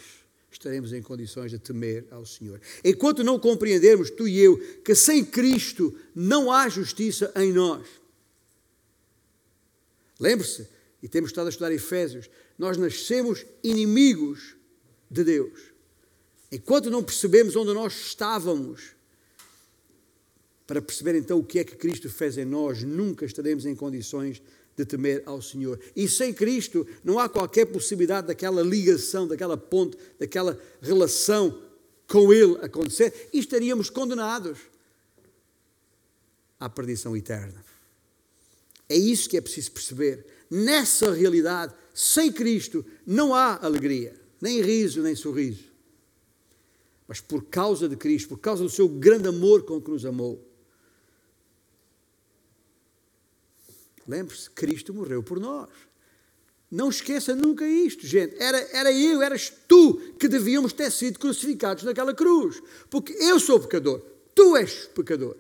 [0.52, 2.60] estaremos em condições de temer ao Senhor.
[2.84, 7.88] Enquanto não compreendermos, tu e eu, que sem Cristo não há justiça em nós.
[10.19, 10.67] Lembre-se,
[11.02, 14.56] e temos estado a estudar Efésios, nós nascemos inimigos
[15.10, 15.60] de Deus.
[16.52, 18.95] Enquanto não percebemos onde nós estávamos,
[20.67, 24.41] para perceber então o que é que Cristo fez em nós, nunca estaremos em condições
[24.76, 25.80] de temer ao Senhor.
[25.95, 31.63] E sem Cristo não há qualquer possibilidade daquela ligação, daquela ponte, daquela relação
[32.08, 34.60] com Ele acontecer e estaríamos condenados
[36.60, 37.63] à perdição eterna.
[38.89, 40.26] É isso que é preciso perceber.
[40.50, 44.20] Nessa realidade, sem Cristo, não há alegria.
[44.42, 45.66] nem riso, nem sorriso.
[47.08, 50.48] Mas por causa de Cristo, por causa do seu grande amor com que nos amou.
[54.08, 55.70] Lembre-se, Cristo morreu por nós.
[56.72, 58.36] Não esqueça nunca isto, gente.
[58.42, 62.62] Era, era eu, eras tu que devíamos ter sido crucificados naquela cruz.
[62.90, 64.02] Porque eu sou pecador,
[64.36, 65.36] tu és pecador.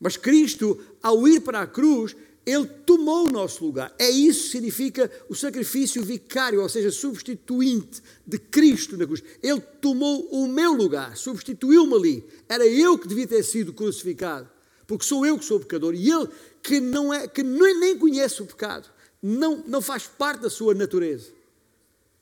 [0.00, 3.94] Mas Cristo, ao ir para a cruz, ele tomou o nosso lugar.
[3.98, 9.22] É isso que significa o sacrifício vicário, ou seja, substituinte de Cristo na cruz.
[9.42, 12.28] Ele tomou o meu lugar, substituiu-me ali.
[12.48, 14.48] Era eu que devia ter sido crucificado,
[14.86, 15.94] porque sou eu que sou pecador.
[15.94, 16.28] E ele,
[16.62, 18.88] que, não é, que nem conhece o pecado,
[19.22, 21.30] não, não faz parte da sua natureza,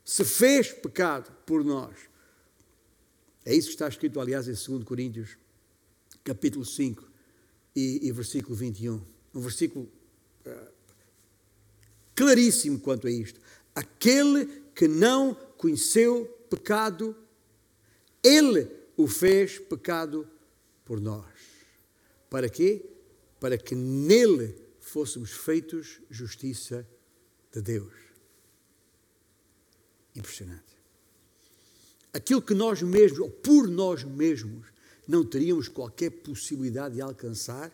[0.03, 1.95] se fez pecado por nós.
[3.45, 5.37] É isso que está escrito, aliás, em 2 Coríntios,
[6.23, 7.09] capítulo 5
[7.75, 9.01] e, e versículo 21.
[9.33, 9.89] Um versículo
[12.15, 13.39] claríssimo quanto a isto.
[13.73, 17.15] Aquele que não conheceu pecado,
[18.21, 20.27] ele o fez pecado
[20.83, 21.25] por nós.
[22.29, 22.85] Para quê?
[23.39, 26.85] Para que nele fôssemos feitos justiça
[27.53, 27.93] de Deus.
[30.15, 30.77] Impressionante.
[32.11, 34.67] Aquilo que nós mesmos, ou por nós mesmos,
[35.07, 37.71] não teríamos qualquer possibilidade de alcançar,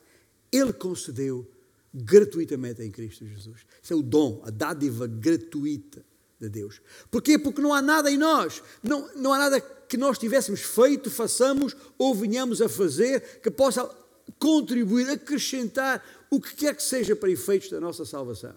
[0.51, 1.49] Ele concedeu
[1.96, 3.66] gratuitamente em Cristo Jesus.
[3.82, 6.06] Isso é o dom, a dádiva gratuita
[6.40, 6.82] de Deus.
[7.10, 7.40] Porquê?
[7.40, 11.76] Porque não há nada em nós, não, não há nada que nós tivéssemos feito, façamos
[11.98, 13.90] ou venhamos a fazer que possa
[14.38, 18.56] contribuir, acrescentar o que quer que seja para efeitos da nossa salvação.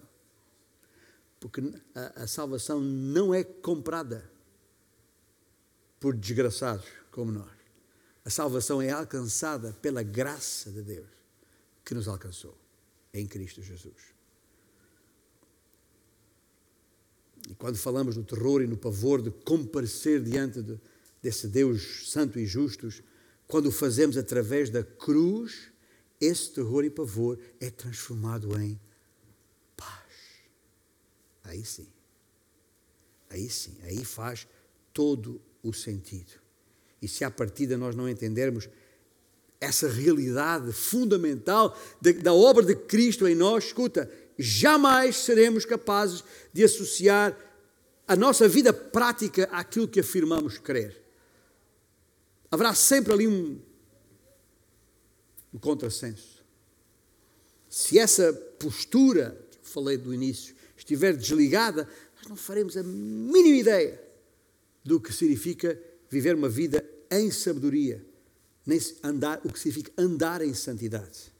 [1.39, 1.61] Porque
[1.95, 4.29] a, a salvação não é comprada
[5.97, 7.59] por desgraçados como nós.
[8.25, 11.07] A salvação é alcançada pela graça de Deus
[11.85, 12.57] que nos alcançou
[13.13, 14.19] em Cristo Jesus.
[17.49, 20.79] E quando falamos no terror e no pavor de comparecer diante de,
[21.21, 22.89] desse Deus santo e justo,
[23.47, 25.71] quando o fazemos através da cruz,
[26.21, 28.79] esse terror e pavor é transformado em
[29.75, 30.13] paz.
[31.43, 31.87] Aí sim.
[33.29, 33.77] Aí sim.
[33.83, 34.47] Aí faz
[34.93, 36.33] todo o sentido.
[37.01, 38.69] E se à partida nós não entendermos
[39.59, 46.63] essa realidade fundamental de, da obra de Cristo em nós, escuta, jamais seremos capazes de
[46.63, 47.37] associar
[48.07, 50.99] a nossa vida prática àquilo que afirmamos crer.
[52.49, 53.59] Haverá sempre ali um,
[55.53, 56.43] um contrassenso.
[57.67, 63.57] Se essa postura que eu falei do início estiver desligada, nós não faremos a mínima
[63.57, 64.01] ideia
[64.83, 68.03] do que significa viver uma vida em sabedoria,
[68.69, 71.33] nem andar, o que significa andar em santidade.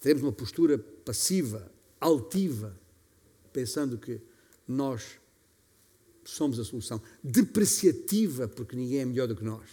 [0.00, 2.74] Teremos uma postura passiva, altiva,
[3.52, 4.20] pensando que
[4.66, 5.18] nós
[6.24, 9.66] somos a solução, depreciativa, porque ninguém é melhor do que nós.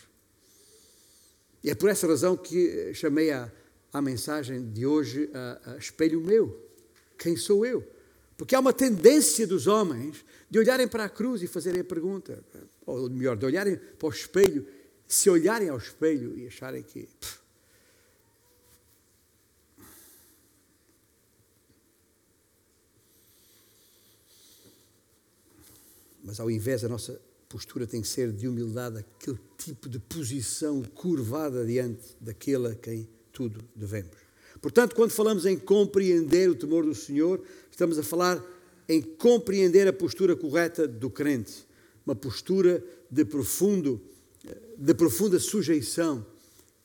[1.64, 3.52] E é por essa razão que chamei a,
[3.92, 6.64] a mensagem de hoje a, a espelho meu.
[7.18, 7.86] Quem sou eu?
[8.38, 12.44] Porque há uma tendência dos homens de olharem para a cruz e fazerem a pergunta,
[12.86, 14.66] ou melhor, de olharem para o espelho,
[15.08, 17.08] se olharem ao espelho e acharem que.
[17.20, 17.46] Pff,
[26.26, 30.82] mas ao invés a nossa postura tem que ser de humildade, aquele tipo de posição
[30.82, 34.18] curvada diante daquele a quem tudo devemos.
[34.60, 38.44] Portanto, quando falamos em compreender o temor do Senhor, estamos a falar
[38.90, 41.68] em compreender a postura correta do crente,
[42.06, 44.02] uma postura de, profundo,
[44.78, 46.26] de profunda sujeição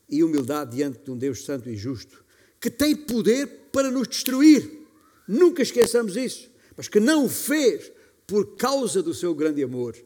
[0.09, 2.25] e humildade diante de um Deus santo e justo,
[2.61, 4.87] que tem poder para nos destruir.
[5.27, 7.92] Nunca esqueçamos isso, mas que não o fez
[8.27, 9.96] por causa do seu grande amor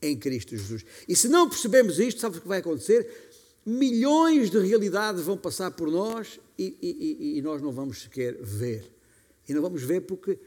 [0.00, 0.84] em Cristo Jesus.
[1.08, 3.30] E se não percebemos isto, sabe o que vai acontecer?
[3.64, 8.90] Milhões de realidades vão passar por nós e, e, e nós não vamos sequer ver.
[9.48, 10.38] E não vamos ver porque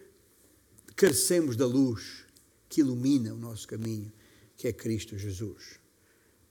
[0.96, 2.26] carecemos da luz
[2.70, 4.12] que ilumina o nosso caminho,
[4.56, 5.80] que é Cristo Jesus.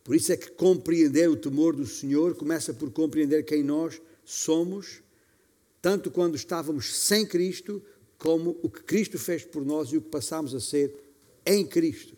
[0.07, 5.03] Por isso é que compreender o temor do Senhor começa por compreender quem nós somos,
[5.83, 7.83] tanto quando estávamos sem Cristo,
[8.17, 10.95] como o que Cristo fez por nós e o que passamos a ser
[11.45, 12.17] em Cristo.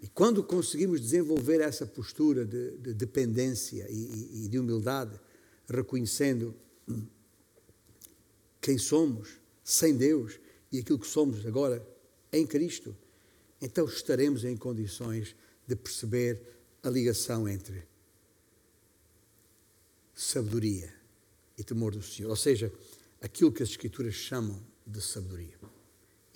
[0.00, 5.18] E quando conseguimos desenvolver essa postura de, de dependência e, e de humildade,
[5.68, 6.54] reconhecendo
[8.60, 9.30] quem somos
[9.64, 10.38] sem Deus
[10.70, 11.84] e aquilo que somos agora
[12.32, 12.96] em Cristo,
[13.62, 16.42] então estaremos em condições de perceber
[16.82, 17.84] a ligação entre
[20.12, 20.92] sabedoria
[21.56, 22.72] e temor do Senhor, ou seja,
[23.20, 25.54] aquilo que as Escrituras chamam de sabedoria.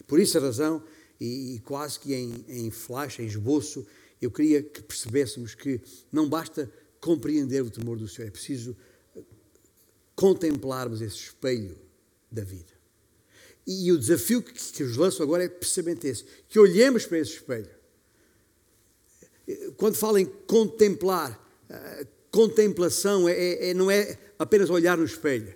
[0.06, 0.84] Por essa razão,
[1.20, 3.84] e, e quase que em, em flash, em esboço,
[4.22, 5.80] eu queria que percebêssemos que
[6.12, 8.76] não basta compreender o temor do Senhor, é preciso
[10.14, 11.76] contemplarmos esse espelho
[12.30, 12.75] da vida.
[13.66, 17.32] E, o desafio que, que os lanço agora é precisamente esse: que olhemos para esse
[17.32, 17.70] espelho.
[19.76, 21.32] Quando falo em contemplar,
[21.70, 25.54] uh, contemplação é, é, é, não é apenas olhar no espelho,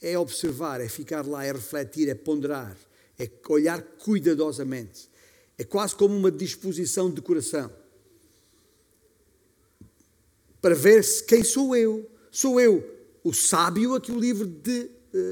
[0.00, 2.76] é observar, é ficar lá, é refletir, é ponderar,
[3.18, 5.10] é olhar cuidadosamente.
[5.58, 7.70] É quase como uma disposição de coração
[10.62, 12.08] para ver se quem sou eu.
[12.30, 12.88] Sou eu
[13.22, 14.88] o sábio a que o livro de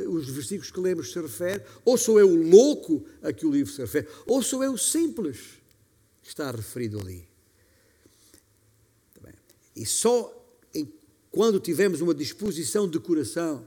[0.08, 3.72] os versículos que lemos se refere, ou sou eu o louco a que o livro
[3.72, 5.38] se refere, ou sou eu simples
[6.22, 7.30] que está referido ali.
[9.74, 10.36] E só
[10.74, 10.92] em,
[11.30, 13.66] quando tivermos uma disposição de coração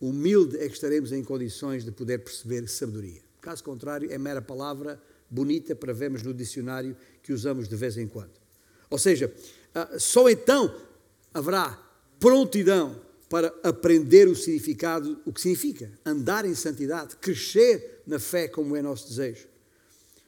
[0.00, 3.22] humilde é que estaremos em condições de poder perceber sabedoria.
[3.40, 8.06] Caso contrário, é mera palavra bonita para vermos no dicionário que usamos de vez em
[8.06, 8.32] quando.
[8.88, 9.32] Ou seja,
[9.74, 10.72] ah, só então
[11.32, 11.82] haverá
[12.20, 18.76] prontidão para aprender o significado, o que significa andar em santidade, crescer na fé como
[18.76, 19.46] é nosso desejo.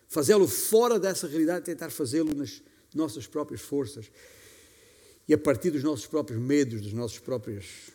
[0.09, 2.63] Fazê-lo fora dessa realidade, tentar fazê-lo nas
[2.95, 4.11] nossas próprias forças
[5.29, 7.95] e a partir dos nossos próprios medos, dos nossos próprios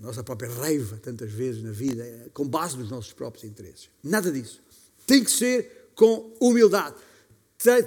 [0.00, 3.90] nossa própria raiva, tantas vezes na vida, com base nos nossos próprios interesses.
[4.02, 4.62] Nada disso.
[5.06, 6.96] Tem que ser com humildade.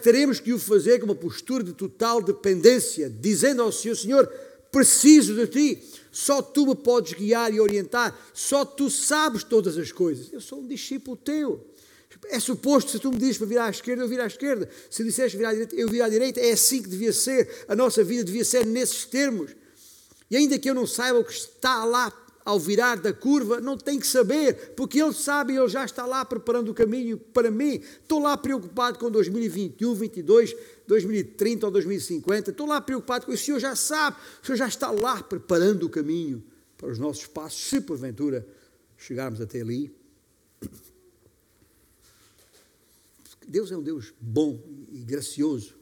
[0.04, 4.34] Teremos que o fazer com uma postura de total dependência, dizendo ao Senhor: Senhor,
[4.72, 5.84] preciso de ti.
[6.12, 8.18] Só tu me podes guiar e orientar.
[8.34, 10.32] Só tu sabes todas as coisas.
[10.32, 11.68] Eu sou um discípulo teu.
[12.30, 14.70] É suposto, se tu me dizes para virar à esquerda, eu virar à esquerda.
[14.90, 16.40] Se disseste virar à direita, eu virar à direita.
[16.40, 17.66] É assim que devia ser.
[17.68, 19.52] A nossa vida devia ser nesses termos.
[20.30, 22.12] E ainda que eu não saiba o que está lá
[22.44, 26.26] ao virar da curva, não tem que saber, porque Ele sabe, Ele já está lá
[26.26, 27.76] preparando o caminho para mim.
[27.76, 30.56] Estou lá preocupado com 2021, 2022,
[30.88, 32.52] 2030 ou 2050.
[32.52, 33.44] Estou lá preocupado com isso.
[33.44, 36.44] O Senhor já sabe, o Senhor já está lá preparando o caminho
[36.78, 38.46] para os nossos passos, se porventura
[38.98, 39.94] chegarmos até ali.
[43.48, 44.60] Deus é um Deus bom
[44.92, 45.81] e gracioso.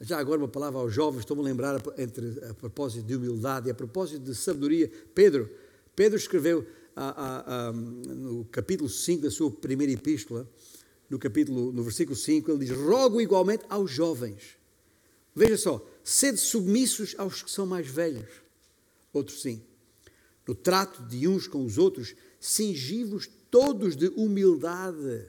[0.00, 3.70] Já agora uma palavra aos jovens, estou-me a lembrar entre, a propósito de humildade e
[3.70, 4.90] a propósito de sabedoria.
[5.14, 5.48] Pedro,
[5.94, 10.46] Pedro escreveu a, a, a, no capítulo 5 da sua primeira epístola,
[11.08, 14.56] no capítulo, no versículo 5, ele diz: Rogo igualmente aos jovens.
[15.34, 18.28] Veja só, sede submissos aos que são mais velhos.
[19.12, 19.62] Outros sim.
[20.46, 25.26] No trato de uns com os outros, cingivos todos de humildade,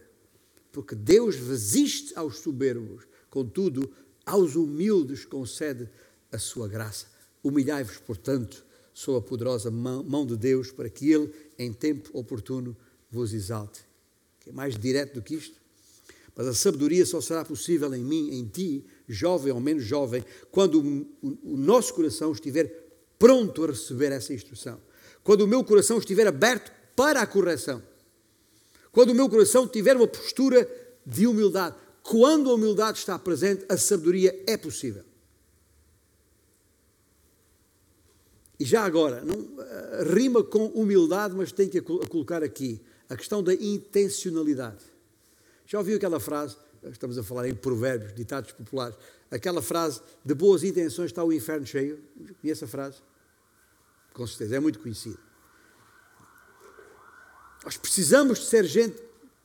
[0.72, 3.92] porque Deus resiste aos soberbos, contudo,
[4.28, 5.90] aos humildes concede
[6.32, 7.08] a sua graça.
[7.42, 8.64] Humilhai-vos, portanto,
[8.94, 12.76] sob a poderosa mão, de Deus, para que Ele, em tempo oportuno,
[13.10, 13.80] vos exalte.
[14.42, 15.56] Que é mais direto do que isto?
[16.36, 20.82] Mas a sabedoria só será possível em mim, em ti, jovem ou menos jovem, quando
[21.22, 22.68] o, o nosso coração estiver
[23.18, 24.80] pronto a receber essa instrução.
[25.24, 27.82] Quando o meu coração estiver aberto para a correção.
[28.92, 30.70] Quando o meu coração tiver uma postura
[31.06, 31.76] de humildade.
[32.08, 35.04] Quando a humildade está presente, a sabedoria é possível.
[38.58, 43.44] E já agora, não, uh, rima com humildade, mas tem que colocar aqui a questão
[43.44, 44.86] da intencionalidade.
[45.66, 46.56] Já ouviu aquela frase?
[46.84, 48.96] Estamos a falar em provérbios, ditados populares.
[49.30, 52.02] Aquela frase de boas intenções está o inferno cheio.
[52.42, 53.00] Conhece a frase?
[54.14, 55.20] Com certeza, é muito conhecida.
[57.66, 58.98] Nós precisamos de ser gente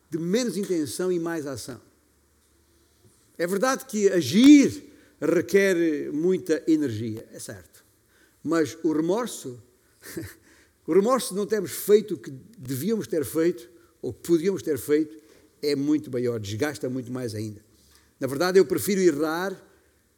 [0.09, 1.81] de menos intenção e mais ação.
[3.39, 7.85] É verdade que agir requer muita energia, é certo.
[8.43, 9.63] Mas o remorso,
[10.87, 14.79] o remorso de não termos feito o que devíamos ter feito, ou que podíamos ter
[14.79, 15.17] feito,
[15.63, 17.65] é muito maior, desgasta muito mais ainda.
[18.19, 19.57] Na verdade, eu prefiro errar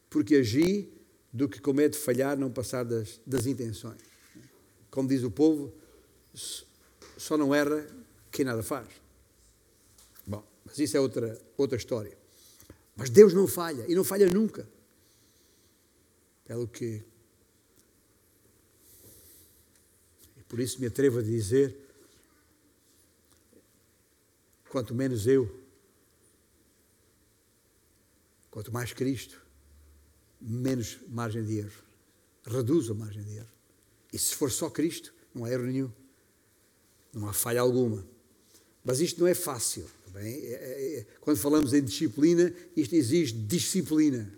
[0.08, 0.88] porque agi
[1.30, 4.00] do que com medo de falhar, não passar das, das intenções.
[4.90, 5.74] Como diz o povo,
[7.16, 7.86] só não erra
[8.30, 8.88] quem nada faz.
[10.26, 12.23] Bom, mas isso é outra, outra história.
[12.96, 14.68] Mas Deus não falha e não falha nunca.
[16.44, 17.02] Pelo que.
[20.36, 21.76] E por isso me atrevo a dizer:
[24.68, 25.62] quanto menos eu,
[28.50, 29.40] quanto mais Cristo,
[30.40, 31.82] menos margem de erro.
[32.46, 33.54] Reduz a margem de erro.
[34.12, 35.92] E se for só Cristo, não há erro nenhum.
[37.12, 38.06] Não há falha alguma.
[38.84, 39.86] Mas isto não é fácil.
[40.12, 44.32] Bem, é, é, é, quando falamos em disciplina, isto exige disciplina.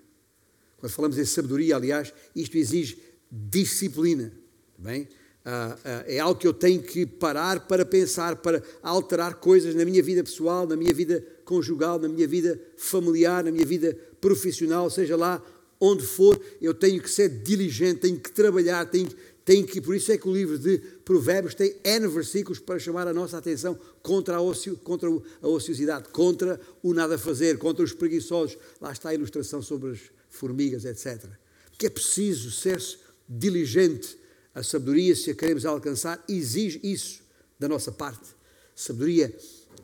[0.78, 2.98] Quando falamos em sabedoria, aliás, isto exige
[3.30, 4.32] disciplina.
[4.78, 5.08] Bem,
[5.48, 9.84] Ah, ah, é algo que eu tenho que parar para pensar, para alterar coisas na
[9.84, 14.90] minha vida pessoal, na minha vida conjugal, na minha vida familiar, na minha vida profissional,
[14.90, 15.40] seja lá
[15.78, 19.08] onde for, eu tenho que ser diligente, tenho que trabalhar, tenho,
[19.46, 19.80] tenho que.
[19.80, 23.38] Por isso é que o livro de Provérbios tem N versículos para chamar a nossa
[23.38, 28.58] atenção contra a, ocio, contra a ociosidade, contra o nada fazer, contra os preguiçosos.
[28.80, 31.24] Lá está a ilustração sobre as formigas, etc.
[31.70, 32.82] Porque é preciso ser
[33.28, 34.18] diligente
[34.52, 37.22] a sabedoria, se a queremos alcançar, exige isso
[37.56, 38.28] da nossa parte.
[38.74, 39.32] Sabedoria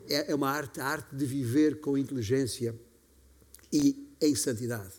[0.09, 2.75] é, é uma arte, a arte de viver com inteligência
[3.71, 4.91] e em santidade.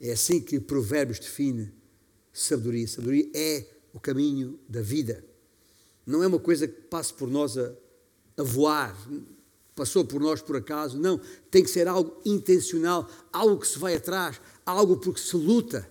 [0.00, 1.77] É assim que Provérbios define
[2.40, 2.86] sabedoria.
[2.86, 5.24] Sabedoria é o caminho da vida.
[6.06, 7.72] Não é uma coisa que passe por nós a,
[8.36, 8.96] a voar,
[9.74, 10.98] passou por nós por acaso.
[10.98, 11.20] Não,
[11.50, 15.88] tem que ser algo intencional, algo que se vai atrás, algo porque se luta.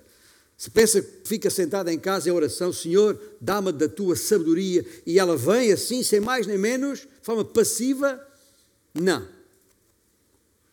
[0.57, 5.19] Se pensa que fica sentado em casa em oração, Senhor, dá-me da tua sabedoria, e
[5.19, 8.19] ela vem assim, sem mais nem menos, de forma passiva,
[8.93, 9.27] não.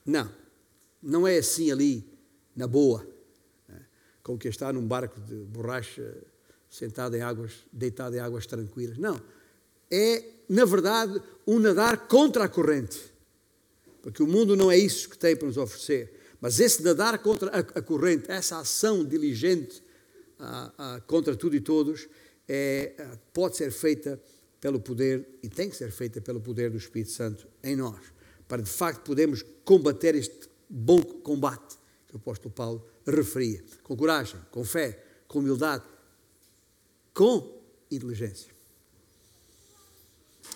[0.07, 0.31] Não.
[1.03, 2.03] Não é assim ali,
[2.57, 3.13] na boa.
[4.25, 6.16] Como que está num barco de borracha,
[6.68, 8.99] sentado em águas, deitado em águas tranquilas.
[8.99, 9.20] Não.
[9.89, 12.99] É, na verdade, um nadar contra a corrente.
[14.03, 16.12] Porque o mundo não é isso que tem para nos oferecer.
[16.41, 19.81] Mas esse nadar contra a, a corrente, essa ação diligente
[21.07, 22.09] contra tudo e todos,
[22.49, 22.93] é,
[23.33, 24.20] pode ser feita
[24.61, 28.01] pelo poder, e tem que ser feita pelo poder do Espírito Santo em nós,
[28.49, 31.77] para de facto podermos combater este bom combate
[32.09, 35.84] que o apóstolo Paulo referia, com coragem, com fé, com humildade,
[37.12, 38.52] com inteligência.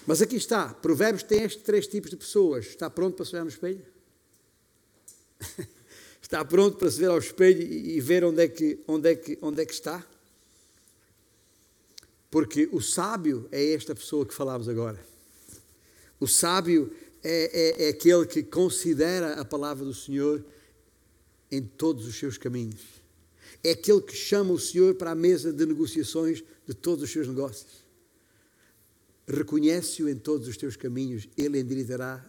[0.06, 2.66] Mas aqui está, Provérbios tem estes três tipos de pessoas.
[2.66, 3.84] Está pronto para se olhar no espelho?
[6.20, 9.38] Está pronto para se ver ao espelho e ver onde é que, onde é que,
[9.40, 10.06] onde é que está?
[12.30, 15.02] Porque o sábio é esta pessoa que falámos agora.
[16.20, 20.44] O sábio é, é, é aquele que considera a palavra do Senhor
[21.50, 22.82] em todos os seus caminhos.
[23.62, 27.26] É aquele que chama o Senhor para a mesa de negociações de todos os seus
[27.26, 27.84] negócios.
[29.26, 32.24] Reconhece-o em todos os teus caminhos, ele endireitará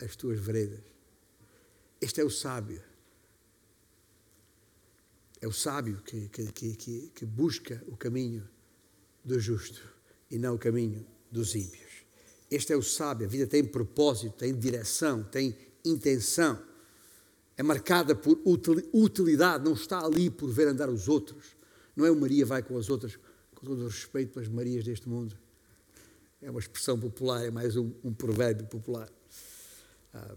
[0.00, 0.80] as tuas veredas.
[2.00, 2.82] Este é o sábio.
[5.40, 8.48] É o sábio que, que, que, que, busca o caminho
[9.24, 9.80] do justo
[10.30, 12.04] e não o caminho dos ímpios.
[12.50, 13.26] Este é o sábio.
[13.26, 16.60] A vida tem propósito, tem direção, tem intenção.
[17.58, 18.38] É marcada por
[18.94, 21.56] utilidade, não está ali por ver andar os outros.
[21.96, 23.18] Não é o Maria vai com as outras,
[23.52, 25.36] com todo o respeito pelas Marias deste mundo.
[26.40, 29.10] É uma expressão popular, é mais um, um provérbio popular.
[30.14, 30.36] Ah,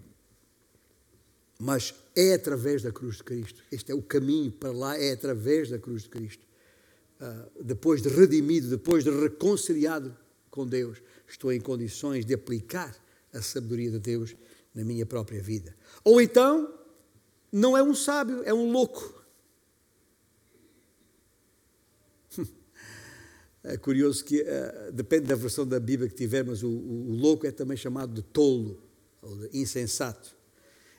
[1.59, 3.61] mas é através da cruz de Cristo.
[3.71, 6.43] Este é o caminho para lá, é através da cruz de Cristo.
[7.21, 10.17] Uh, depois de redimido, depois de reconciliado
[10.49, 10.97] com Deus,
[11.27, 12.95] estou em condições de aplicar
[13.31, 14.35] a sabedoria de Deus
[14.73, 15.75] na minha própria vida.
[16.03, 16.80] Ou então,
[17.51, 19.21] não é um sábio, é um louco.
[23.63, 27.45] É curioso que, uh, depende da versão da Bíblia que tivermos, o, o, o louco
[27.45, 28.81] é também chamado de tolo,
[29.21, 30.35] ou de insensato.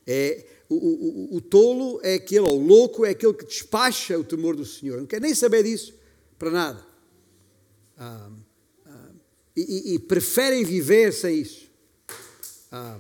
[0.07, 4.25] É, o, o, o, tolo é aquele, ou o louco é aquele que despacha o
[4.25, 4.99] temor do Senhor.
[4.99, 5.95] Não quer nem saber disso
[6.39, 6.87] para nada.
[7.97, 8.31] Ah,
[8.87, 9.11] ah,
[9.57, 11.71] e, e, preferem viver sem isso.
[12.71, 12.99] Ah,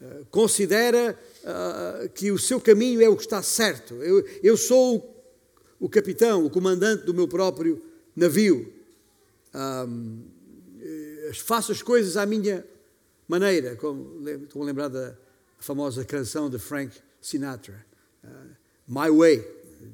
[0.00, 3.94] ah considera ah, que o seu caminho é o que está certo.
[4.02, 4.96] Eu, eu sou
[5.78, 7.82] o, o capitão, o comandante do meu próprio
[8.14, 8.72] navio.
[11.30, 12.64] Eh, faço as coisas à minha
[13.28, 13.76] maneira.
[13.76, 15.16] Como, estou a lembrar da
[15.58, 17.84] famosa canção de Frank Sinatra,
[18.24, 18.28] uh,
[18.88, 19.46] My Way,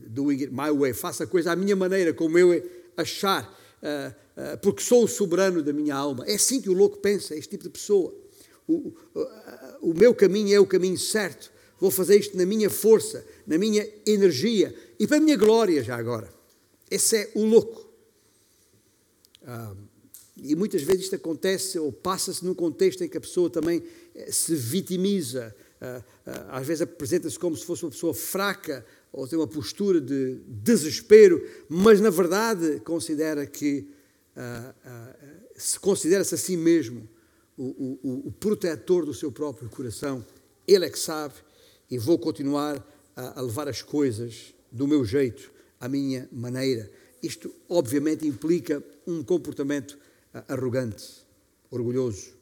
[0.06, 2.62] Doing It My Way, faça a coisa à minha maneira, como eu
[2.96, 3.44] achar,
[3.82, 6.24] uh, uh, porque sou o soberano da minha alma.
[6.26, 8.14] É assim que o louco pensa, é este tipo de pessoa.
[8.68, 8.94] O,
[9.80, 13.86] o meu caminho é o caminho certo, vou fazer isto na minha força, na minha
[14.06, 16.32] energia e para a minha glória já agora.
[16.90, 17.86] Esse é o louco.
[20.36, 23.82] E muitas vezes isto acontece ou passa-se num contexto em que a pessoa também
[24.14, 29.26] eh, se vitimiza, eh, eh, às vezes apresenta-se como se fosse uma pessoa fraca ou
[29.26, 33.88] tem uma postura de desespero, mas na verdade considera que
[35.56, 37.08] se considera-se a si mesmo
[37.56, 40.24] o, o, o protetor do seu próprio coração.
[40.66, 41.34] Ele é que sabe
[41.90, 42.84] e vou continuar
[43.14, 45.50] a, a levar as coisas do meu jeito,
[45.80, 46.90] à minha maneira.
[47.22, 49.98] Isto, obviamente, implica um comportamento
[50.48, 51.24] arrogante,
[51.70, 52.36] orgulhoso.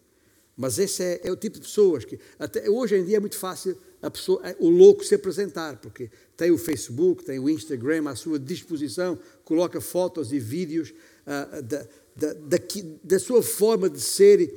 [0.57, 3.37] Mas esse é, é, o tipo de pessoas que, até hoje em dia é muito
[3.37, 3.77] fácil
[4.11, 9.19] pessoa, o louco se apresentar, porque tem o Facebook, tem o Instagram à sua disposição,
[9.45, 12.59] coloca fotos e vídeos uh, da, da, da,
[13.03, 14.55] da sua forma de ser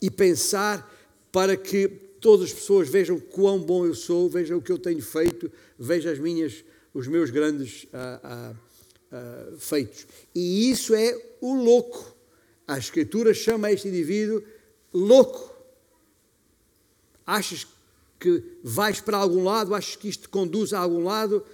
[0.00, 0.92] e pensar
[1.32, 1.88] para que
[2.20, 6.12] todas as pessoas vejam quão bom eu sou, vejam o que eu tenho feito, vejam
[6.12, 8.56] as minhas, os meus grandes uh,
[9.12, 10.06] uh, feitos.
[10.34, 12.14] E isso é o louco.
[12.66, 14.42] A Escritura chama este indivíduo
[14.92, 15.54] louco.
[17.26, 17.66] Achas
[18.18, 21.44] que vais para algum lado, achas que isto te conduz a algum lado,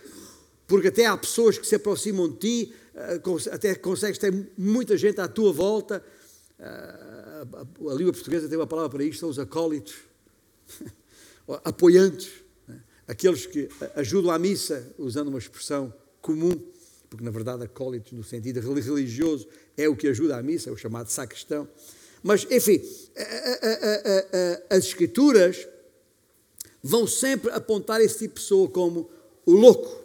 [0.66, 3.20] porque até há pessoas que se aproximam de ti, eh,
[3.50, 6.04] até consegues ter muita gente à tua volta.
[7.42, 9.94] Eh, a língua portuguesa tem uma palavra para isto, são os acólitos,
[11.64, 12.30] apoiantes,
[12.68, 12.80] né?
[13.06, 16.52] aqueles que ajudam à missa, usando uma expressão comum,
[17.10, 20.76] porque na verdade acólitos no sentido religioso é o que ajuda à missa, é o
[20.76, 21.68] chamado sacristão.
[22.22, 22.80] Mas, enfim,
[24.70, 25.66] as escrituras
[26.80, 29.10] vão sempre apontar esse tipo de pessoa como
[29.44, 30.04] o louco.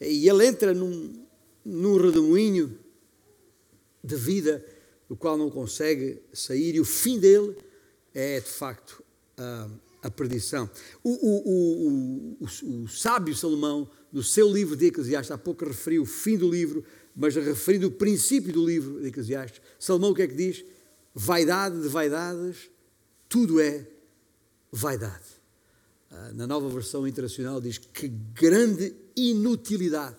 [0.00, 1.24] E ele entra num,
[1.64, 2.76] num redemoinho
[4.02, 4.64] de vida
[5.08, 7.56] do qual não consegue sair, e o fim dele
[8.14, 9.02] é, de facto,
[9.36, 9.68] a,
[10.02, 10.68] a perdição.
[11.02, 16.06] O, o, o, o, sábio Salomão, no seu livro de Eclesiastes, há pouco referiu o
[16.06, 16.84] fim do livro,
[17.14, 20.64] mas referindo o princípio do livro de Eclesiastes, Salomão o que é que diz?
[21.14, 22.70] Vaidade de vaidades,
[23.28, 23.86] tudo é
[24.70, 25.24] vaidade.
[26.10, 30.16] Ah, na nova versão internacional diz que grande inutilidade.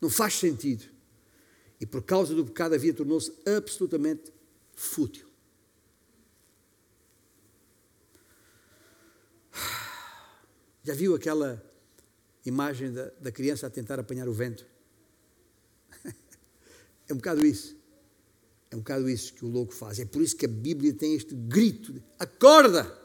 [0.00, 0.84] Não faz sentido.
[1.80, 4.30] E por causa do pecado a vida tornou-se absolutamente
[4.74, 5.26] fútil.
[10.84, 11.62] Já viu aquela
[12.44, 14.66] imagem da, da criança a tentar apanhar o vento?
[17.08, 17.76] É um bocado isso.
[18.70, 19.98] É um bocado isso que o louco faz.
[19.98, 22.96] É por isso que a Bíblia tem este grito: de, acorda!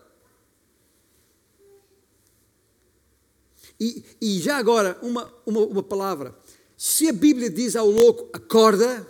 [3.79, 6.35] E, e já agora, uma, uma, uma palavra.
[6.77, 9.07] Se a Bíblia diz ao louco, acorda,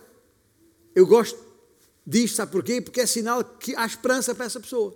[0.93, 1.39] eu gosto
[2.05, 2.81] disto, sabe porquê?
[2.81, 4.95] Porque é sinal que há esperança para essa pessoa.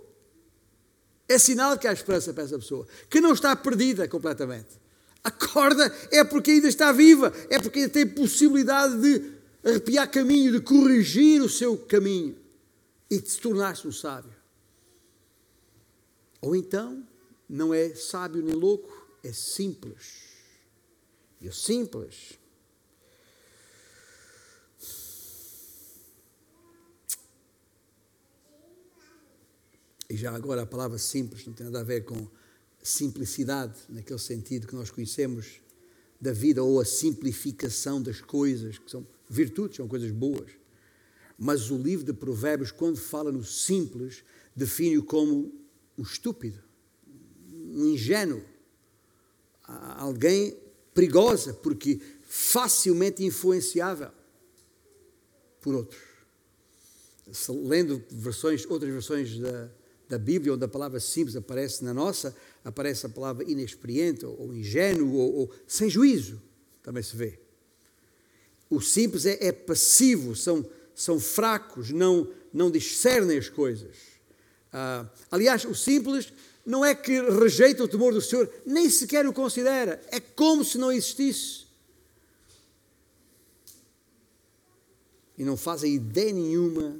[1.28, 4.80] É sinal que há esperança para essa pessoa, que não está perdida completamente.
[5.24, 10.62] Acorda é porque ainda está viva, é porque ainda tem possibilidade de arrepiar caminho, de
[10.62, 12.36] corrigir o seu caminho
[13.10, 14.34] e de se tornar-se um sábio.
[16.42, 17.06] Ou então,
[17.50, 20.30] não é sábio nem louco, é simples.
[21.42, 22.39] E o simples
[30.10, 32.28] E já agora a palavra simples não tem nada a ver com
[32.82, 35.62] simplicidade, naquele sentido que nós conhecemos
[36.20, 40.52] da vida, ou a simplificação das coisas, que são virtudes, são coisas boas.
[41.38, 44.24] Mas o livro de Provérbios, quando fala no simples,
[44.56, 45.54] define-o como
[45.98, 46.62] um estúpido,
[47.48, 48.44] um ingênuo,
[49.64, 50.58] alguém
[50.94, 54.12] perigosa, porque facilmente influenciável
[55.62, 56.02] por outros.
[57.48, 59.72] Lendo versões, outras versões da,
[60.10, 62.36] da Bíblia, onde a palavra simples aparece na nossa,
[62.66, 66.42] aparece a palavra inexperiente, ou, ingênuo, ou, ou, sem juízo,
[66.82, 67.40] também se vê.
[68.68, 73.96] O simples é, é passivo, são, são fracos, não, não discernem as coisas.
[74.74, 76.34] Ah, aliás, o simples
[76.66, 80.80] não é que rejeita o temor do Senhor, nem sequer o considera, é como se
[80.80, 81.68] não existisse.
[85.38, 87.00] E não fazem ideia nenhuma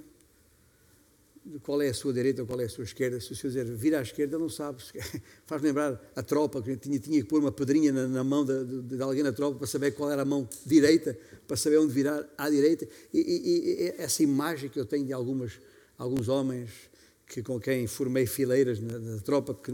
[1.64, 3.20] qual é a sua direita ou qual é a sua esquerda.
[3.20, 4.84] Se o senhor dizer vira à esquerda, não sabe.
[5.48, 8.66] Faz lembrar a tropa, que tinha, tinha que pôr uma pedrinha na, na mão de,
[8.66, 11.92] de, de, alguém na tropa para saber qual era a mão direita, para saber onde
[11.92, 12.88] virar à direita.
[13.14, 15.60] E, e, e essa imagem que eu tenho de algumas,
[15.98, 16.70] alguns homens
[17.26, 19.74] que, com quem formei fileiras na, na tropa, que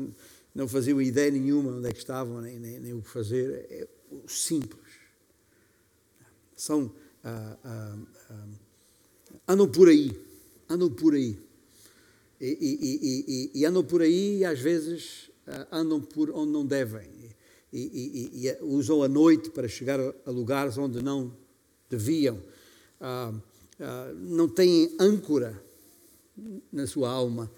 [0.53, 3.87] não faziam ideia nenhuma onde é que estavam, nem, nem, nem o que fazer, é
[4.27, 4.79] simples.
[6.55, 6.93] São.
[7.21, 7.97] Ah, ah,
[8.29, 8.47] ah,
[9.47, 10.11] andam por aí,
[10.69, 11.44] andam por aí
[12.39, 16.65] e, e, e, e, andam por aí e às vezes uh, andam por onde não
[16.65, 17.07] devem
[17.71, 21.35] e, usam a noite para chegar a, lugares onde não
[21.89, 22.37] deviam.
[23.01, 25.61] Uh, uh, não têm âncora
[26.71, 27.49] na sua alma,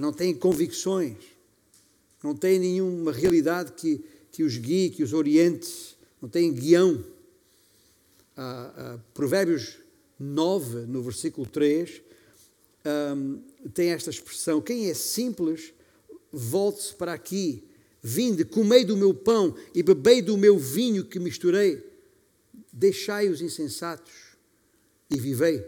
[0.00, 1.16] não têm convicções,
[2.22, 7.04] não têm nenhuma realidade que, que os guie, que os oriente, não têm guião.
[9.14, 9.76] Provérbios
[10.18, 12.02] 9, no versículo 3,
[13.16, 15.72] um, tem esta expressão: quem é simples,
[16.32, 17.64] volte-se para aqui.
[18.02, 21.84] Vinde, comei do meu pão e bebei do meu vinho que misturei.
[22.72, 24.12] Deixai os insensatos
[25.10, 25.66] e vivei.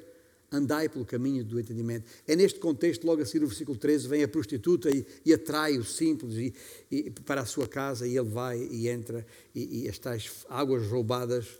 [0.51, 2.07] Andai pelo caminho do entendimento.
[2.27, 5.79] É neste contexto, logo a seguir, no versículo 13, vem a prostituta e, e atrai
[5.79, 6.55] o simples e,
[6.91, 11.59] e, para a sua casa e ele vai e entra e, e estas águas roubadas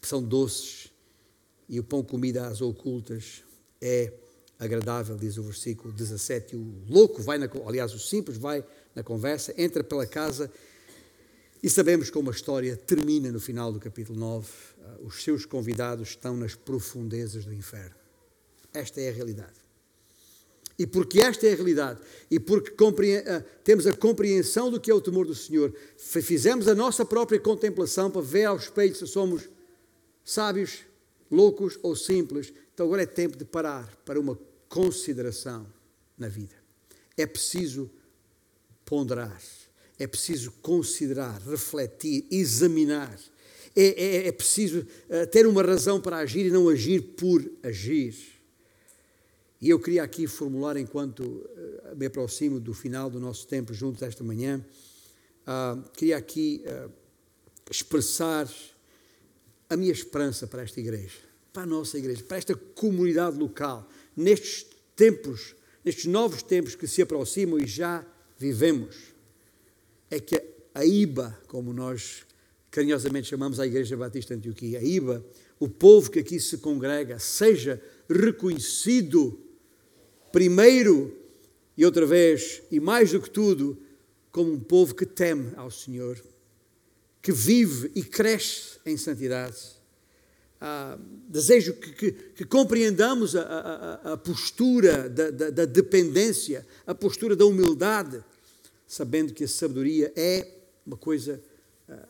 [0.00, 0.92] são doces
[1.68, 3.42] e o pão comida às ocultas
[3.80, 4.12] é
[4.58, 6.54] agradável, diz o versículo 17.
[6.54, 8.64] E o louco vai, na, aliás, o simples vai
[8.94, 10.50] na conversa, entra pela casa
[11.62, 14.48] e sabemos como a história termina no final do capítulo 9.
[14.80, 17.96] Ah, os seus convidados estão nas profundezas do inferno.
[18.72, 19.58] Esta é a realidade.
[20.78, 22.00] E porque esta é a realidade,
[22.30, 22.72] e porque
[23.26, 27.40] ah, temos a compreensão do que é o temor do Senhor, fizemos a nossa própria
[27.40, 29.48] contemplação para ver ao espelho se somos
[30.24, 30.84] sábios,
[31.28, 32.52] loucos ou simples.
[32.78, 35.66] Então agora é tempo de parar para uma consideração
[36.16, 36.54] na vida.
[37.16, 37.90] É preciso
[38.84, 39.36] ponderar,
[39.98, 43.18] é preciso considerar, refletir, examinar.
[43.74, 48.14] É, é, é preciso uh, ter uma razão para agir e não agir por agir.
[49.60, 54.02] E eu queria aqui formular, enquanto uh, me aproximo do final do nosso tempo juntos
[54.02, 54.64] esta manhã,
[55.42, 56.62] uh, queria aqui
[57.68, 58.48] expressar
[59.68, 61.27] a minha esperança para esta igreja,
[61.58, 67.02] para a nossa igreja, para esta comunidade local, nestes tempos, nestes novos tempos que se
[67.02, 68.06] aproximam e já
[68.38, 68.94] vivemos.
[70.08, 70.40] É que
[70.72, 72.24] a IBA, como nós
[72.70, 75.24] carinhosamente chamamos a Igreja Batista Antioquia, a IBA,
[75.58, 79.36] o povo que aqui se congrega, seja reconhecido
[80.30, 81.12] primeiro
[81.76, 83.76] e outra vez, e mais do que tudo,
[84.30, 86.22] como um povo que teme ao Senhor,
[87.20, 89.77] que vive e cresce em santidade
[90.60, 90.98] ah,
[91.28, 97.36] desejo que, que, que compreendamos a, a, a postura da, da, da, dependência, a postura
[97.36, 98.22] da humildade,
[98.86, 100.48] sabendo que a sabedoria é
[100.84, 101.40] uma coisa
[101.88, 102.08] ah,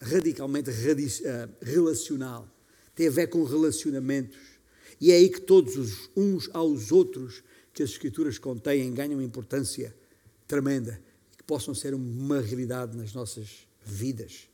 [0.00, 2.48] radicalmente ah, relacional,
[2.94, 4.38] tem a ver com relacionamentos.
[5.00, 7.42] E é aí que todos os uns aos outros
[7.72, 9.94] que as Escrituras contêm ganham importância
[10.46, 11.00] tremenda,
[11.36, 14.48] que possam ser uma realidade nas nossas vidas,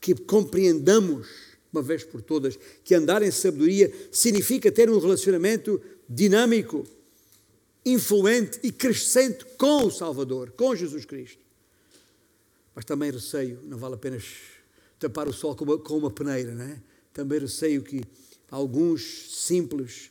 [0.00, 6.86] que compreendamos uma vez por todas, que andar em sabedoria significa ter um relacionamento dinâmico,
[7.84, 11.42] influente e crescente com o Salvador, com Jesus Cristo.
[12.74, 14.24] Mas também receio, não vale apenas
[14.98, 16.80] tapar o sol com uma, com uma peneira, não é?
[17.12, 18.02] Também receio que
[18.50, 20.10] alguns simples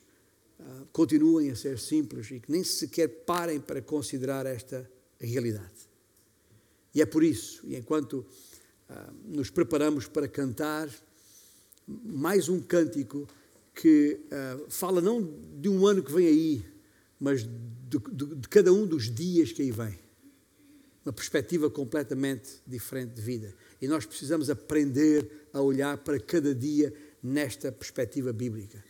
[0.60, 4.90] uh, continuem a ser simples e que nem sequer parem para considerar esta
[5.20, 5.90] realidade.
[6.94, 8.26] E é por isso, e enquanto
[8.90, 10.90] uh, nos preparamos para cantar,
[12.04, 13.28] mais um cântico
[13.74, 15.28] que uh, fala não
[15.60, 16.66] de um ano que vem aí,
[17.20, 19.98] mas de, de, de, cada um dos dias que aí vem.
[21.06, 23.54] Uma perspectiva completamente diferente de vida.
[23.82, 28.84] E nós precisamos aprender a olhar para cada dia nesta perspectiva bíblica.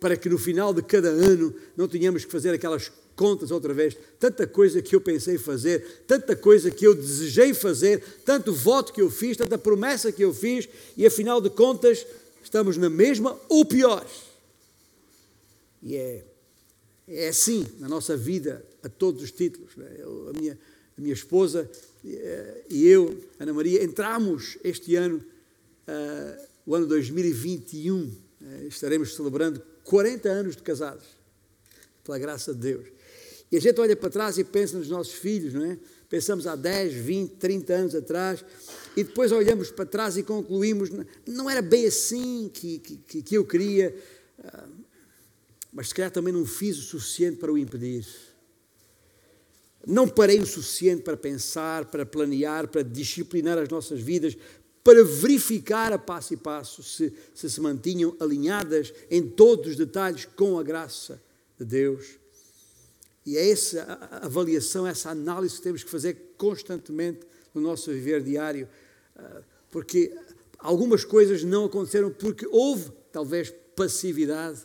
[0.00, 3.96] Para que no final de cada ano não tenhamos que fazer aquelas contas outra vez,
[4.20, 9.02] tanta coisa que eu pensei fazer, tanta coisa que eu desejei fazer, tanto voto que
[9.02, 12.06] eu fiz, tanta promessa que eu fiz, e afinal de contas
[12.48, 14.04] estamos na mesma ou pior.
[15.82, 16.24] E é,
[17.06, 19.76] é assim na nossa vida, a todos os títulos.
[19.76, 19.96] Né?
[19.98, 20.58] Eu, a, minha,
[20.96, 21.70] a minha esposa
[22.04, 29.14] eh, e eu, Ana Maria, entramos este ano, uh, o ano 2021, uh, eh, estaremos
[29.14, 31.04] celebrando 40 anos de casados,
[32.02, 32.86] pela graça de Deus.
[33.52, 35.78] E a gente olha para trás e pensa nos nossos filhos, não é?
[36.08, 38.44] Pensamos há 10, 20, 30 anos atrás
[38.96, 40.90] e depois olhamos para trás e concluímos,
[41.26, 43.94] não era bem assim que, que, que eu queria,
[44.42, 44.66] ah,
[45.72, 48.06] mas se calhar também não fiz o suficiente para o impedir.
[49.86, 54.36] Não parei o suficiente para pensar, para planear, para disciplinar as nossas vidas,
[54.82, 60.24] para verificar a passo e passo se se, se mantinham alinhadas em todos os detalhes
[60.24, 61.22] com a graça
[61.58, 62.18] de Deus.
[63.28, 63.82] E é essa
[64.22, 68.66] avaliação, essa análise que temos que fazer constantemente no nosso viver diário,
[69.14, 70.16] ah, porque
[70.58, 74.60] algumas coisas não aconteceram porque houve, talvez, passividade,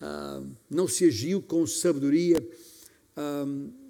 [0.00, 2.42] ah, não se agiu com sabedoria,
[3.14, 3.44] ah,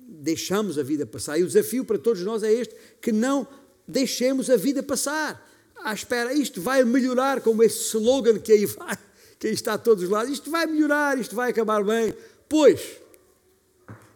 [0.08, 1.38] deixamos a vida passar.
[1.38, 3.46] E o desafio para todos nós é este: que não
[3.86, 5.48] deixemos a vida passar.
[5.76, 8.98] À espera, isto vai melhorar, como esse slogan que aí vai,
[9.38, 12.12] que aí está a todos os lados, isto vai melhorar, isto vai acabar bem.
[12.48, 13.00] Pois,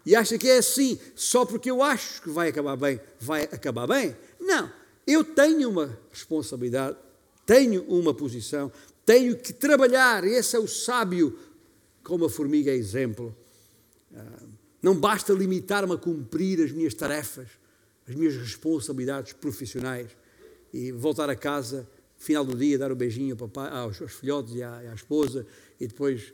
[0.07, 3.89] e acha que é assim, só porque eu acho que vai acabar bem, vai acabar
[3.89, 4.17] bem.
[4.39, 4.71] Não,
[5.05, 6.97] eu tenho uma responsabilidade,
[7.45, 8.71] tenho uma posição,
[9.05, 10.23] tenho que trabalhar.
[10.23, 11.37] Esse é o sábio,
[12.05, 13.37] como a formiga é exemplo.
[14.15, 14.45] Ah,
[14.81, 17.49] não basta limitar-me a cumprir as minhas tarefas,
[18.09, 20.07] as minhas responsabilidades profissionais
[20.73, 21.85] e voltar a casa,
[22.17, 25.45] final do dia, dar o um beijinho ao papai, aos, filhotes e à, à esposa
[25.81, 26.33] e depois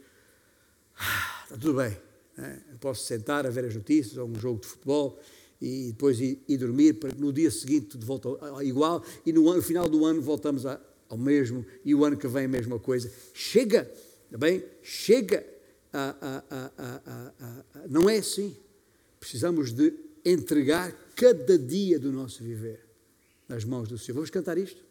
[0.99, 2.63] ah, está tudo bem né?
[2.81, 5.19] Posso sentar a ver as notícias ou um jogo de futebol
[5.61, 8.29] e depois ir, ir dormir, para no dia seguinte tudo volta
[8.63, 12.17] igual e no, ano, no final do ano voltamos a, ao mesmo, e o ano
[12.17, 13.13] que vem a mesma coisa.
[13.35, 13.85] Chega,
[14.31, 14.65] tá bem?
[14.83, 15.47] Chega.
[15.93, 18.57] A, a, não é assim.
[19.21, 19.93] Precisamos de
[20.25, 22.81] entregar cada dia do nosso viver
[23.47, 24.15] nas mãos do Senhor.
[24.15, 24.82] Vamos cantar isto?